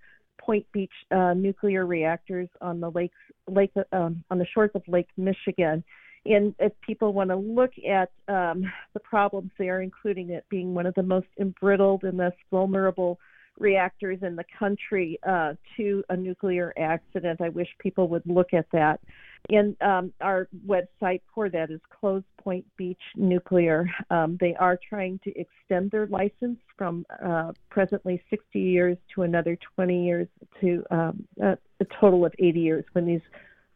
[0.41, 3.17] Point Beach uh, nuclear reactors on the lakes,
[3.49, 5.85] lake um, on the shores of Lake Michigan.
[6.27, 8.65] And if people want to look at um,
[8.95, 13.19] the problems there, including it being one of the most embrittled and most vulnerable
[13.59, 18.67] reactors in the country uh, to a nuclear accident, I wish people would look at
[18.73, 19.01] that.
[19.49, 23.91] And um, our website for that is Close Point Beach Nuclear.
[24.11, 29.57] Um, they are trying to extend their license from uh, presently 60 years to another
[29.77, 30.29] 20 years
[30.61, 33.23] to um, a, a total of 80 years when these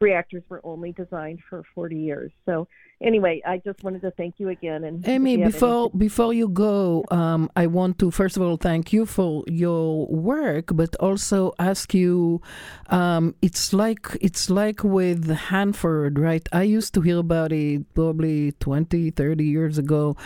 [0.01, 2.33] reactors were only designed for 40 years.
[2.47, 2.69] So
[3.01, 4.85] anyway, I just wanted to thank you again.
[4.85, 9.07] And Amy, before before you go, um, I want to first of all thank you
[9.07, 12.41] for your work, but also ask you.
[12.89, 16.47] Um, it's like it's like with Hanford, right?
[16.53, 20.17] I used to hear about it probably 20, 30 years ago.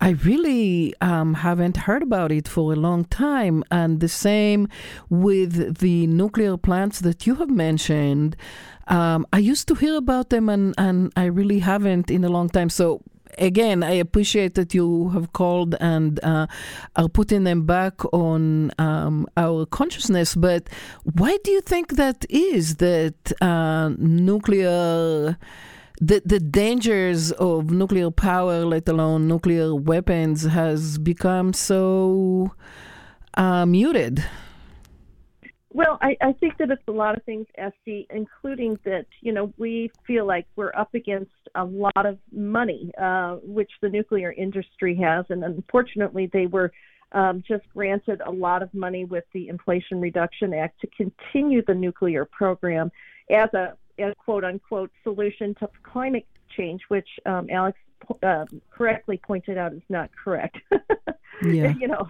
[0.00, 4.68] I really um, haven't heard about it for a long time, and the same
[5.08, 8.36] with the nuclear plants that you have mentioned.
[8.88, 12.48] Um, I used to hear about them, and, and I really haven't in a long
[12.48, 12.70] time.
[12.70, 13.02] So
[13.36, 16.46] again, I appreciate that you have called and uh,
[16.96, 20.34] are putting them back on um, our consciousness.
[20.34, 20.68] But
[21.02, 25.36] why do you think that is that uh, nuclear?
[26.00, 32.52] The, the dangers of nuclear power, let alone nuclear weapons, has become so
[33.34, 34.24] uh, muted.
[35.78, 39.54] Well, I, I think that it's a lot of things, Esty, including that, you know,
[39.58, 44.96] we feel like we're up against a lot of money, uh, which the nuclear industry
[44.96, 45.24] has.
[45.28, 46.72] And unfortunately, they were
[47.12, 51.74] um, just granted a lot of money with the Inflation Reduction Act to continue the
[51.74, 52.90] nuclear program
[53.30, 56.26] as a, a quote unquote solution to climate
[56.56, 57.78] change, which um, Alex
[58.24, 60.58] uh, correctly pointed out is not correct.
[61.44, 61.72] yeah.
[61.78, 62.08] you know,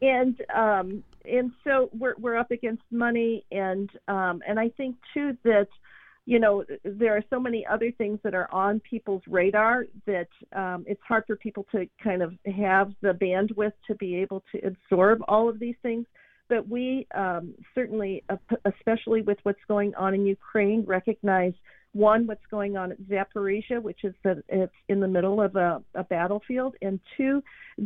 [0.00, 5.36] and um, and so we're we're up against money, and um, and I think too
[5.44, 5.68] that
[6.26, 10.84] you know there are so many other things that are on people's radar that um,
[10.86, 15.20] it's hard for people to kind of have the bandwidth to be able to absorb
[15.28, 16.06] all of these things.
[16.48, 18.24] But we um, certainly,
[18.64, 21.52] especially with what's going on in Ukraine, recognize
[21.92, 25.82] one, what's going on at Zaporizhia, which is that it's in the middle of a,
[25.94, 27.42] a battlefield, and two,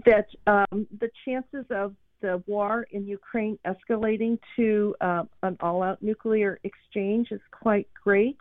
[0.06, 6.00] that um, the chances of the war in Ukraine escalating to uh, an all out
[6.02, 8.38] nuclear exchange is quite great,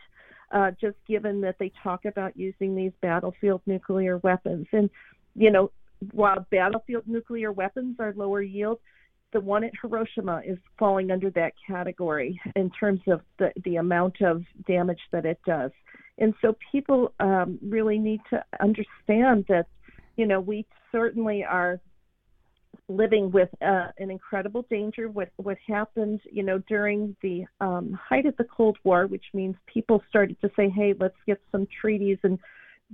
[0.52, 4.68] uh, just given that they talk about using these battlefield nuclear weapons.
[4.72, 4.90] And,
[5.36, 5.72] you know,
[6.14, 8.80] while battlefield nuclear weapons are lower yield,
[9.34, 14.22] the one at Hiroshima is falling under that category in terms of the, the amount
[14.22, 15.72] of damage that it does.
[16.18, 19.68] And so people um, really need to understand that,
[20.18, 21.80] you know, we certainly are
[22.88, 25.10] living with uh, an incredible danger.
[25.10, 29.56] What what happened, you know, during the um, height of the Cold War, which means
[29.66, 32.40] people started to say, "Hey, let's get some treaties and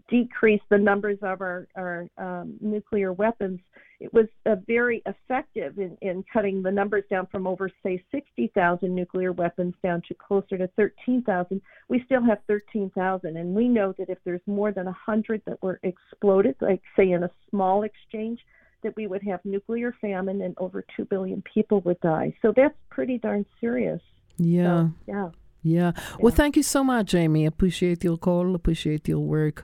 [0.09, 3.59] decrease the numbers of our, our um, nuclear weapons,
[3.99, 8.93] it was uh, very effective in, in cutting the numbers down from over, say, 60,000
[8.93, 11.61] nuclear weapons down to closer to 13,000.
[11.89, 15.79] We still have 13,000, and we know that if there's more than 100 that were
[15.81, 18.39] exploded, like, say, in a small exchange,
[18.83, 22.35] that we would have nuclear famine and over 2 billion people would die.
[22.41, 24.01] So that's pretty darn serious.
[24.37, 24.65] Yeah.
[24.65, 25.29] So, yeah.
[25.63, 25.91] Yeah.
[26.19, 27.45] Well, thank you so much, Amy.
[27.45, 28.55] Appreciate your call.
[28.55, 29.63] Appreciate your work.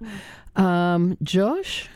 [0.56, 1.88] Um, Josh,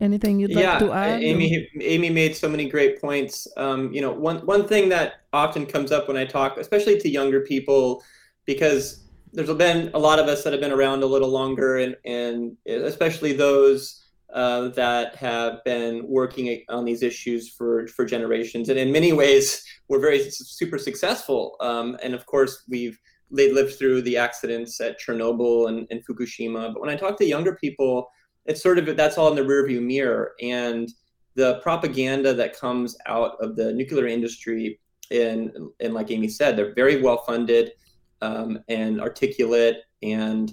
[0.00, 1.22] anything you'd yeah, like to add?
[1.22, 3.46] Amy, Amy made so many great points.
[3.56, 7.08] Um, you know, one one thing that often comes up when I talk, especially to
[7.08, 8.02] younger people,
[8.46, 11.96] because there's been a lot of us that have been around a little longer, and
[12.04, 14.00] and especially those
[14.32, 18.68] uh, that have been working on these issues for, for generations.
[18.68, 21.56] And in many ways, we're very super successful.
[21.60, 22.98] Um, and of course, we've
[23.32, 26.72] they lived through the accidents at Chernobyl and, and Fukushima.
[26.72, 28.10] But when I talk to younger people,
[28.46, 30.32] it's sort of that's all in the rearview mirror.
[30.40, 30.90] And
[31.36, 36.74] the propaganda that comes out of the nuclear industry, and, and like Amy said, they're
[36.74, 37.72] very well funded
[38.20, 40.52] um, and articulate and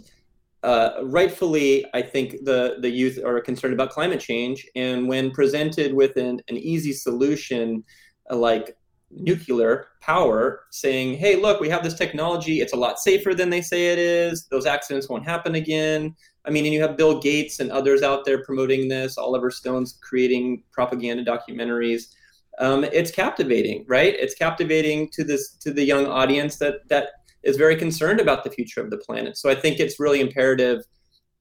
[0.63, 4.65] uh, rightfully, I think the, the youth are concerned about climate change.
[4.75, 7.83] And when presented with an, an easy solution
[8.31, 8.75] uh, like
[9.09, 13.61] nuclear power, saying, hey, look, we have this technology, it's a lot safer than they
[13.61, 16.13] say it is, those accidents won't happen again.
[16.45, 19.97] I mean, and you have Bill Gates and others out there promoting this, Oliver Stone's
[20.01, 22.13] creating propaganda documentaries.
[22.59, 24.15] Um, it's captivating, right?
[24.17, 27.09] It's captivating to this to the young audience that that
[27.47, 29.37] is very concerned about the future of the planet.
[29.37, 30.83] So I think it's really imperative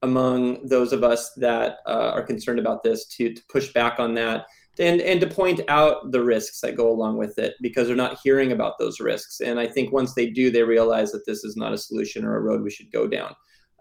[0.01, 4.13] among those of us that uh, are concerned about this to, to push back on
[4.15, 4.45] that
[4.79, 8.19] and, and to point out the risks that go along with it because they're not
[8.23, 9.41] hearing about those risks.
[9.41, 12.37] And I think once they do, they realize that this is not a solution or
[12.37, 13.35] a road we should go down.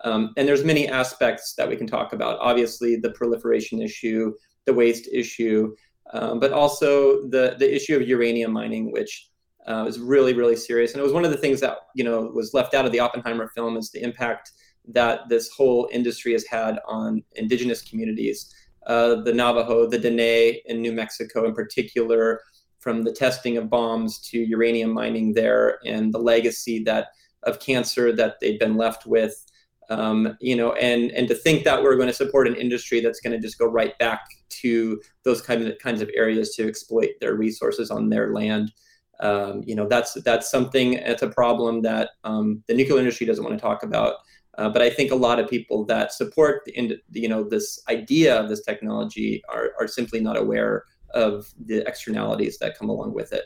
[0.04, 2.38] Um, and there's many aspects that we can talk about.
[2.40, 4.32] Obviously, the proliferation issue,
[4.66, 5.74] the waste issue,
[6.12, 9.30] um, but also the the issue of uranium mining, which
[9.66, 10.92] uh, was really really serious.
[10.92, 13.00] And it was one of the things that you know was left out of the
[13.00, 14.52] oppenheimer film is the impact
[14.88, 18.54] that this whole industry has had on indigenous communities.
[18.86, 22.40] Uh, the navajo the dene in new mexico in particular
[22.78, 27.08] from the testing of bombs to uranium mining there and the legacy that
[27.46, 29.44] of cancer that they've been left with.
[29.88, 33.20] Um, you know, and and to think that we're going to support an industry that's
[33.20, 34.20] going to just go right back
[34.62, 38.72] to those kind of kinds of areas to exploit their resources on their land
[39.20, 43.44] um, you know that's that's something it's a problem that um, the nuclear industry doesn't
[43.44, 44.16] want to talk about
[44.58, 48.38] uh, but I think a lot of people that support the, you know this idea
[48.38, 53.32] of this technology are, are simply not aware of the externalities that come along with
[53.32, 53.44] it.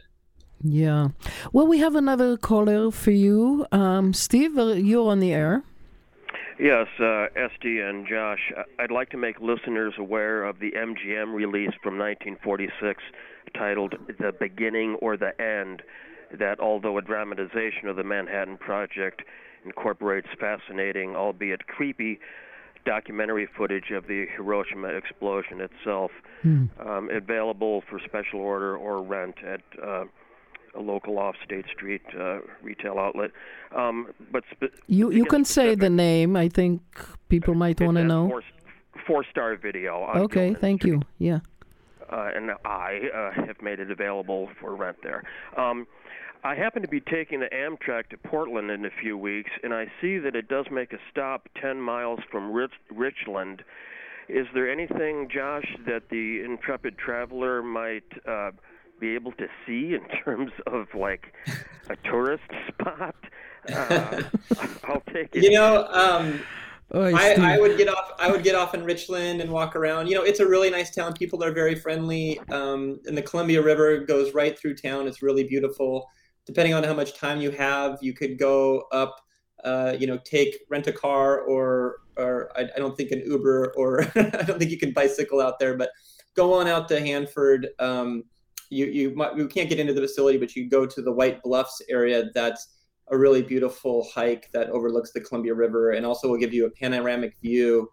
[0.62, 1.08] Yeah.
[1.52, 3.66] Well, we have another caller for you.
[3.72, 5.62] Um, Steve, uh, you're on the air.
[6.58, 11.72] Yes, uh, Esty and Josh, I'd like to make listeners aware of the MGM release
[11.82, 13.02] from 1946
[13.54, 15.82] titled The Beginning or the End,
[16.38, 19.22] that although a dramatization of the Manhattan Project
[19.64, 22.20] incorporates fascinating, albeit creepy,
[22.86, 26.10] documentary footage of the Hiroshima explosion itself,
[26.42, 26.66] hmm.
[26.80, 30.04] um, available for special order or rent at uh,
[30.74, 33.32] a local off State Street uh, retail outlet.
[33.76, 36.36] Um, but spe- you you can say the name.
[36.36, 36.80] I think
[37.28, 38.28] people might want to know.
[38.28, 38.42] Four,
[39.06, 40.08] four star video.
[40.14, 40.92] okay, thank Street.
[40.92, 41.02] you.
[41.18, 41.40] Yeah
[42.10, 45.22] and I uh, have made it available for rent there.
[45.56, 45.86] Um,
[46.42, 49.86] I happen to be taking the Amtrak to Portland in a few weeks, and I
[50.00, 53.62] see that it does make a stop 10 miles from Rich- Richland.
[54.28, 58.52] Is there anything, Josh, that the intrepid traveler might uh,
[58.98, 61.34] be able to see in terms of like
[61.90, 63.16] a tourist spot?
[63.70, 64.22] Uh,
[64.84, 65.42] I'll take it.
[65.42, 66.40] You know, um,
[66.92, 68.12] Oh, I, I, would get off.
[68.18, 70.08] I would get off in Richland and walk around.
[70.08, 71.12] You know, it's a really nice town.
[71.12, 72.40] People are very friendly.
[72.50, 75.06] Um, and the Columbia River goes right through town.
[75.06, 76.08] It's really beautiful.
[76.46, 79.20] Depending on how much time you have, you could go up.
[79.62, 83.74] Uh, you know, take rent a car or or I, I don't think an Uber
[83.76, 85.76] or I don't think you can bicycle out there.
[85.76, 85.90] But
[86.34, 87.68] go on out to Hanford.
[87.78, 88.24] Um,
[88.70, 91.42] you you might, you can't get into the facility, but you go to the White
[91.42, 92.30] Bluffs area.
[92.34, 92.68] That's
[93.10, 96.70] a really beautiful hike that overlooks the Columbia River and also will give you a
[96.70, 97.90] panoramic view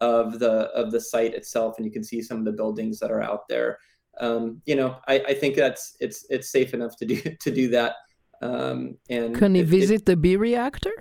[0.00, 3.10] of the of the site itself, and you can see some of the buildings that
[3.10, 3.78] are out there.
[4.20, 7.68] Um, you know, I, I think that's it's it's safe enough to do to do
[7.68, 7.94] that.
[8.42, 10.92] Um, and can he it, visit it, the B reactor?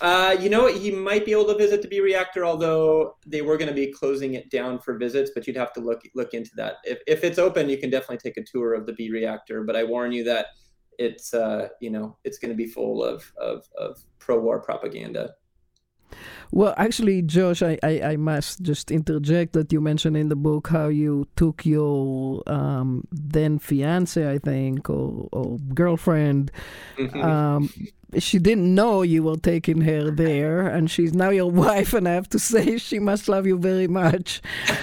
[0.00, 3.56] Uh, you know, he might be able to visit the B reactor, although they were
[3.56, 5.30] going to be closing it down for visits.
[5.34, 6.76] But you'd have to look look into that.
[6.84, 9.62] If if it's open, you can definitely take a tour of the B reactor.
[9.62, 10.46] But I warn you that
[10.98, 15.34] it's uh, you know it's going to be full of of, of pro-war propaganda.
[16.52, 20.68] Well, actually, Josh, I, I, I, must just interject that you mentioned in the book
[20.68, 26.52] how you took your um, then fiance, I think, or, or girlfriend.
[26.96, 27.20] Mm-hmm.
[27.20, 27.70] Um,
[28.18, 31.92] she didn't know you were taking her there, and she's now your wife.
[31.92, 34.40] And I have to say, she must love you very much.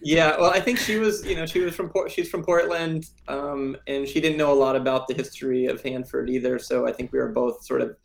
[0.00, 3.10] yeah, well, I think she was, you know, she was from Port, she's from Portland,
[3.28, 6.58] um, and she didn't know a lot about the history of Hanford either.
[6.58, 7.96] So I think we were both sort of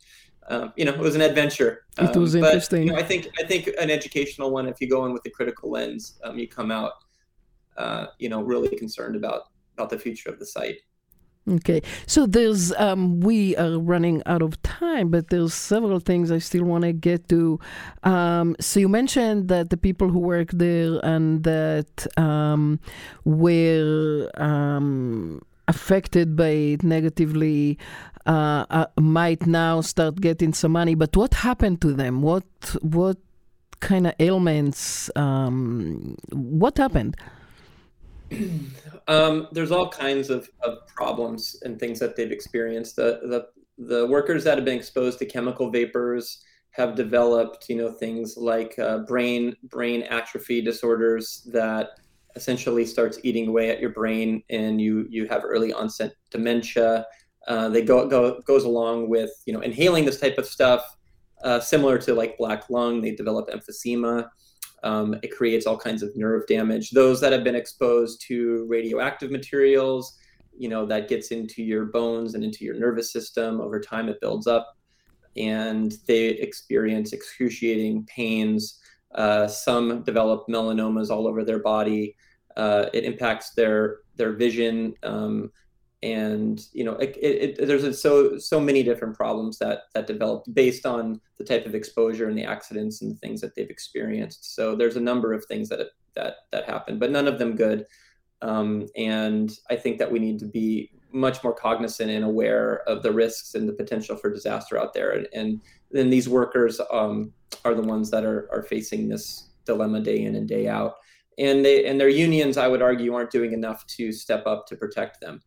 [0.50, 1.84] um, you know, it was an adventure.
[1.96, 2.80] Um, it was interesting.
[2.80, 4.66] But, you know, I think I think an educational one.
[4.66, 6.92] If you go in with a critical lens, um, you come out,
[7.76, 9.42] uh, you know, really concerned about
[9.74, 10.78] about the future of the site.
[11.48, 16.38] Okay, so there's um, we are running out of time, but there's several things I
[16.38, 17.58] still want to get to.
[18.02, 22.78] Um, so you mentioned that the people who work there and that um,
[23.24, 25.40] were um,
[25.70, 27.78] affected by it negatively
[28.26, 30.94] uh, uh, might now start getting some money.
[30.94, 32.22] But what happened to them?
[32.22, 32.44] What
[32.82, 33.18] what
[33.80, 35.10] kind of ailments?
[35.16, 37.16] Um, what happened?
[39.08, 42.96] Um, there's all kinds of, of problems and things that they've experienced.
[42.96, 43.48] The, the
[43.78, 48.78] the workers that have been exposed to chemical vapors have developed, you know, things like
[48.78, 51.90] uh, brain brain atrophy disorders that
[52.36, 57.06] essentially starts eating away at your brain, and you you have early onset dementia.
[57.50, 60.96] Uh, they go, go goes along with you know inhaling this type of stuff,
[61.42, 63.00] uh, similar to like black lung.
[63.00, 64.28] They develop emphysema.
[64.84, 66.92] Um, it creates all kinds of nerve damage.
[66.92, 70.16] Those that have been exposed to radioactive materials,
[70.56, 73.60] you know, that gets into your bones and into your nervous system.
[73.60, 74.76] Over time, it builds up,
[75.36, 78.78] and they experience excruciating pains.
[79.16, 82.14] Uh, some develop melanomas all over their body.
[82.56, 84.94] Uh, it impacts their their vision.
[85.02, 85.50] Um,
[86.02, 90.86] and you know it, it, there's so so many different problems that that developed based
[90.86, 94.54] on the type of exposure and the accidents and the things that they've experienced.
[94.54, 95.80] So there's a number of things that
[96.14, 97.86] that that happen but none of them good.
[98.42, 103.02] Um, and i think that we need to be much more cognizant and aware of
[103.02, 105.10] the risks and the potential for disaster out there.
[105.10, 107.32] And, and then these workers um,
[107.64, 110.94] are the ones that are, are facing this dilemma day in and day out.
[111.38, 114.76] And they and their unions i would argue aren't doing enough to step up to
[114.76, 115.40] protect them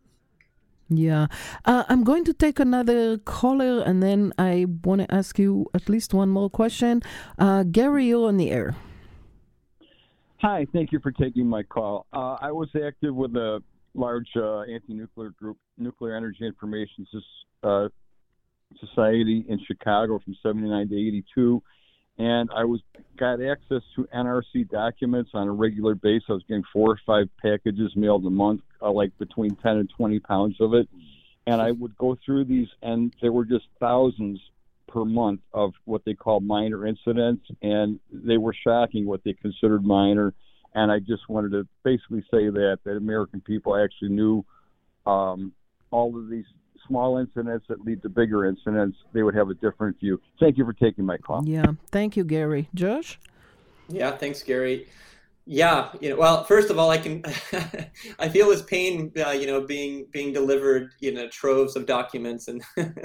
[0.90, 1.28] yeah.
[1.66, 5.90] Uh, I'm going to take another caller and then I want to ask you at
[5.90, 7.02] least one more question.
[7.38, 8.76] Uh, Gary, you're on the air.
[10.42, 12.06] Hi, thank you for taking my call.
[12.12, 13.64] Uh, I was active with a
[13.94, 17.08] large uh, anti nuclear group, Nuclear Energy Information
[17.64, 17.88] uh,
[18.80, 21.64] Society in Chicago from 79 to 82
[22.18, 22.82] and I was
[23.18, 26.26] got access to NRC documents on a regular basis.
[26.30, 29.90] I was getting four or five packages mailed a month, uh, like between ten and
[29.90, 30.88] twenty pounds of it,
[31.48, 34.40] and I would go through these, and there were just thousands
[34.88, 39.84] per month of what they call minor incidents, and they were shocking what they considered
[39.84, 40.34] minor.
[40.76, 44.44] And I just wanted to basically say that that American people actually knew
[45.06, 45.54] um,
[45.92, 46.46] all of these
[46.88, 50.20] small incidents that lead to bigger incidents, they would have a different view.
[50.40, 51.44] Thank you for taking my call.
[51.46, 52.70] Yeah, thank you, Gary.
[52.74, 53.20] Josh?
[53.88, 54.88] Yeah, thanks, Gary.
[55.46, 57.22] Yeah, you know, well, first of all, I can,
[58.20, 62.48] I feel his pain, uh, you know, being being delivered, you know, troves of documents
[62.48, 62.64] and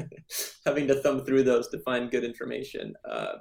[0.66, 2.94] having to thumb through those to find good information.
[3.08, 3.34] Uh,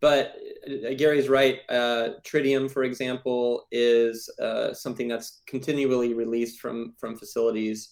[0.00, 0.34] but
[0.66, 1.60] uh, Gary's right.
[1.68, 7.90] Uh, tritium, for example, is uh, something that's continually released from from facilities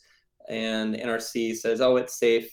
[0.49, 2.49] and NRC says, oh, it's safe.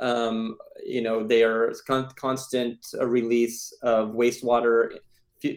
[0.00, 4.96] Um, you know, they are con- constant uh, release of wastewater,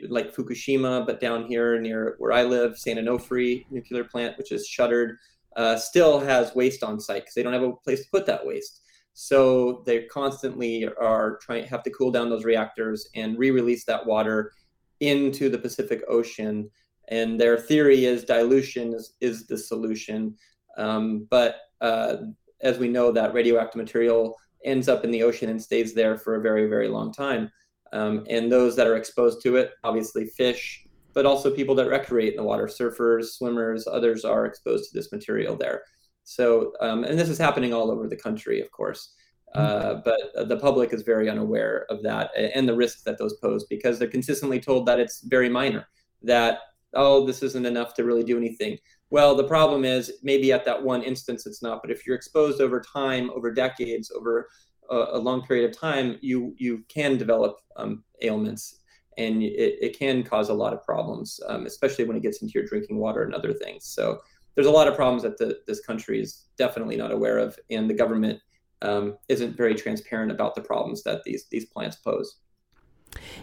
[0.10, 4.68] like Fukushima, but down here near where I live, San Onofre nuclear plant, which is
[4.68, 5.18] shuttered,
[5.56, 8.46] uh, still has waste on site because they don't have a place to put that
[8.46, 8.82] waste.
[9.14, 14.54] So they constantly are trying have to cool down those reactors and re-release that water
[15.00, 16.70] into the Pacific Ocean.
[17.10, 20.36] And their theory is dilution is, is the solution.
[20.78, 22.16] Um, but uh,
[22.62, 26.36] as we know, that radioactive material ends up in the ocean and stays there for
[26.36, 27.52] a very, very long time.
[27.94, 32.34] Um, and those that are exposed to it, obviously fish, but also people that recreate
[32.34, 35.84] in the water, surfers, swimmers, others are exposed to this material there.
[36.24, 39.14] So, um, and this is happening all over the country, of course.
[39.54, 43.66] Uh, but the public is very unaware of that and the risks that those pose
[43.66, 45.88] because they're consistently told that it's very minor,
[46.24, 46.62] that,
[46.96, 48.80] oh, this isn't enough to really do anything.
[49.12, 52.62] Well, the problem is maybe at that one instance it's not, but if you're exposed
[52.62, 54.50] over time, over decades, over
[54.90, 58.80] a, a long period of time, you you can develop um, ailments,
[59.18, 62.54] and it, it can cause a lot of problems, um, especially when it gets into
[62.56, 63.86] your drinking water and other things.
[63.86, 64.20] So
[64.56, 67.90] there's a lot of problems that the, this country is definitely not aware of, and
[67.90, 68.40] the government
[68.82, 72.40] um, isn't very transparent about the problems that these these plants pose.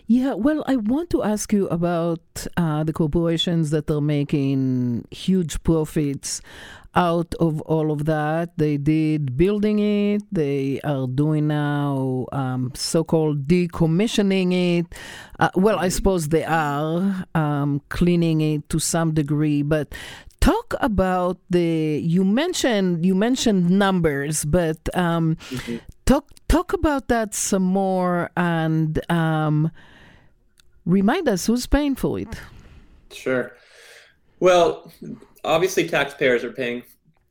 [0.07, 5.63] Yeah, well, I want to ask you about uh, the corporations that are making huge
[5.63, 6.43] profits
[6.95, 8.57] out of all of that.
[8.57, 14.87] They did building it, they are doing now um, so called decommissioning it.
[15.39, 19.95] Uh, well, I suppose they are um, cleaning it to some degree, but
[20.41, 25.77] talk about the you mentioned you mentioned numbers but um, mm-hmm.
[26.07, 29.71] talk talk about that some more and um,
[30.87, 32.41] remind us who's paying for it
[33.13, 33.55] sure
[34.41, 34.91] well
[35.45, 36.83] obviously taxpayers are paying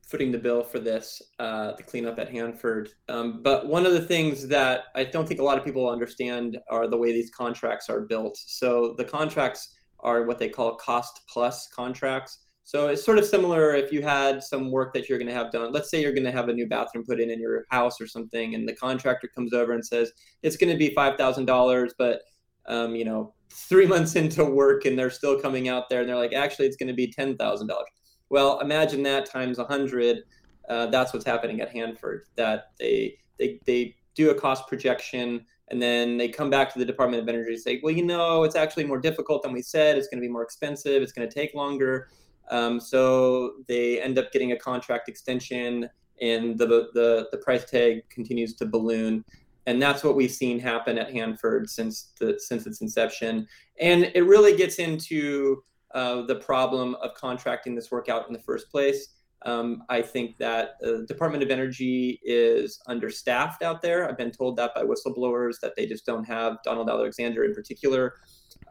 [0.07, 4.01] footing the bill for this uh, the cleanup at hanford um, but one of the
[4.01, 7.89] things that i don't think a lot of people understand are the way these contracts
[7.89, 13.17] are built so the contracts are what they call cost plus contracts so it's sort
[13.17, 15.71] of similar if you had some work that you're going to have done.
[15.71, 18.05] Let's say you're going to have a new bathroom put in in your house or
[18.05, 20.11] something, and the contractor comes over and says
[20.43, 22.21] it's going to be five thousand dollars, but
[22.67, 26.15] um, you know, three months into work and they're still coming out there and they're
[26.15, 27.89] like, actually, it's going to be ten thousand dollars.
[28.29, 30.23] Well, imagine that times a hundred.
[30.69, 32.25] Uh, that's what's happening at Hanford.
[32.35, 36.85] That they they they do a cost projection and then they come back to the
[36.85, 39.97] Department of Energy and say, well, you know, it's actually more difficult than we said.
[39.97, 41.01] It's going to be more expensive.
[41.01, 42.09] It's going to take longer.
[42.49, 45.87] Um, so they end up getting a contract extension,
[46.19, 49.23] and the, the the price tag continues to balloon.
[49.67, 53.47] And that's what we've seen happen at Hanford since the since its inception.
[53.79, 55.63] And it really gets into
[55.93, 59.15] uh, the problem of contracting this work out in the first place.
[59.45, 64.07] Um, I think that the Department of Energy is understaffed out there.
[64.07, 66.57] I've been told that by whistleblowers that they just don't have.
[66.63, 68.15] Donald Alexander, in particular,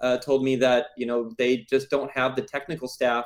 [0.03, 3.25] uh, told me that you know they just don't have the technical staff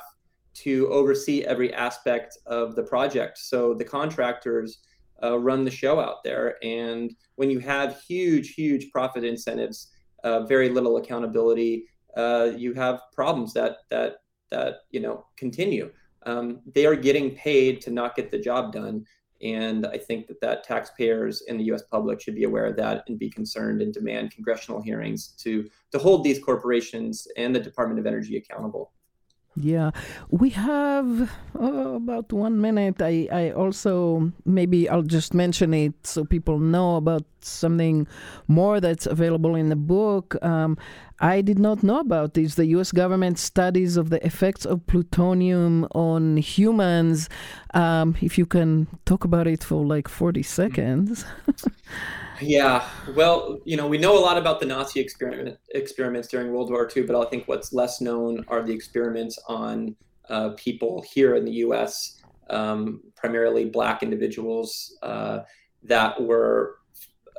[0.53, 3.37] to oversee every aspect of the project.
[3.39, 4.79] So the contractors
[5.21, 6.57] uh, run the show out there.
[6.63, 9.91] And when you have huge, huge profit incentives,
[10.23, 11.85] uh, very little accountability,
[12.15, 14.17] uh, you have problems that that
[14.51, 15.91] that you know continue.
[16.25, 19.05] Um, they are getting paid to not get the job done,
[19.41, 21.83] and I think that that taxpayers and the U.S.
[21.83, 25.99] public should be aware of that and be concerned and demand congressional hearings to to
[25.99, 28.93] hold these corporations and the Department of Energy accountable.
[29.55, 29.91] Yeah,
[30.31, 33.01] we have oh, about one minute.
[33.01, 38.07] I, I also, maybe I'll just mention it so people know about something
[38.47, 40.35] more that's available in the book.
[40.43, 40.75] Um,
[41.19, 42.55] I did not know about this.
[42.55, 47.29] The US government studies of the effects of plutonium on humans.
[47.75, 51.25] Um, if you can talk about it for like 40 seconds.
[52.43, 56.69] Yeah, well, you know, we know a lot about the Nazi experiment experiments during World
[56.69, 59.95] War II, but I think what's less known are the experiments on
[60.29, 65.39] uh, people here in the U.S., um, primarily Black individuals uh,
[65.83, 66.79] that were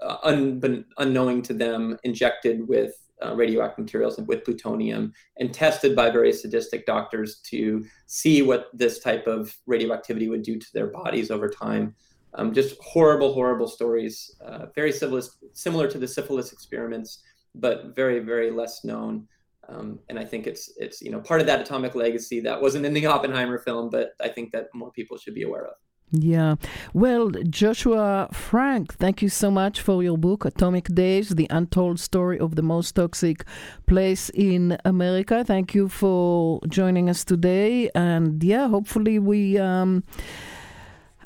[0.00, 2.92] uh, un- unknowing to them injected with
[3.24, 8.68] uh, radioactive materials and with plutonium and tested by very sadistic doctors to see what
[8.74, 11.94] this type of radioactivity would do to their bodies over time.
[12.36, 14.34] Um, just horrible, horrible stories.
[14.44, 17.22] Uh, very syphilis, similar to the syphilis experiments,
[17.54, 19.28] but very, very less known.
[19.68, 22.84] Um, and I think it's it's you know part of that atomic legacy that wasn't
[22.84, 25.74] in the Oppenheimer film, but I think that more people should be aware of.
[26.10, 26.56] Yeah.
[26.92, 32.38] Well, Joshua Frank, thank you so much for your book, Atomic Days The Untold Story
[32.38, 33.44] of the Most Toxic
[33.86, 35.42] Place in America.
[35.44, 37.90] Thank you for joining us today.
[37.94, 39.58] And yeah, hopefully we.
[39.58, 40.04] Um,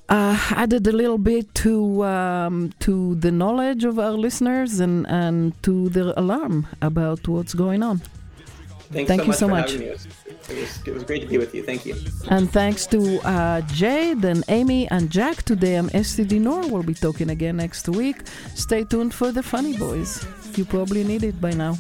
[0.08, 5.60] uh, added a little bit to um, to the knowledge of our listeners and, and
[5.62, 8.00] to their alarm about what's going on.
[8.90, 9.74] Thanks Thank so you so much.
[9.74, 11.62] It was, it was, great to be with you.
[11.62, 11.94] Thank you.
[12.30, 15.42] And thanks to uh, Jade and Amy and Jack.
[15.42, 16.70] Today I'm Esty Dinur.
[16.70, 18.26] We'll be talking again next week.
[18.54, 20.26] Stay tuned for the Funny Boys.
[20.56, 21.76] You probably need it by now.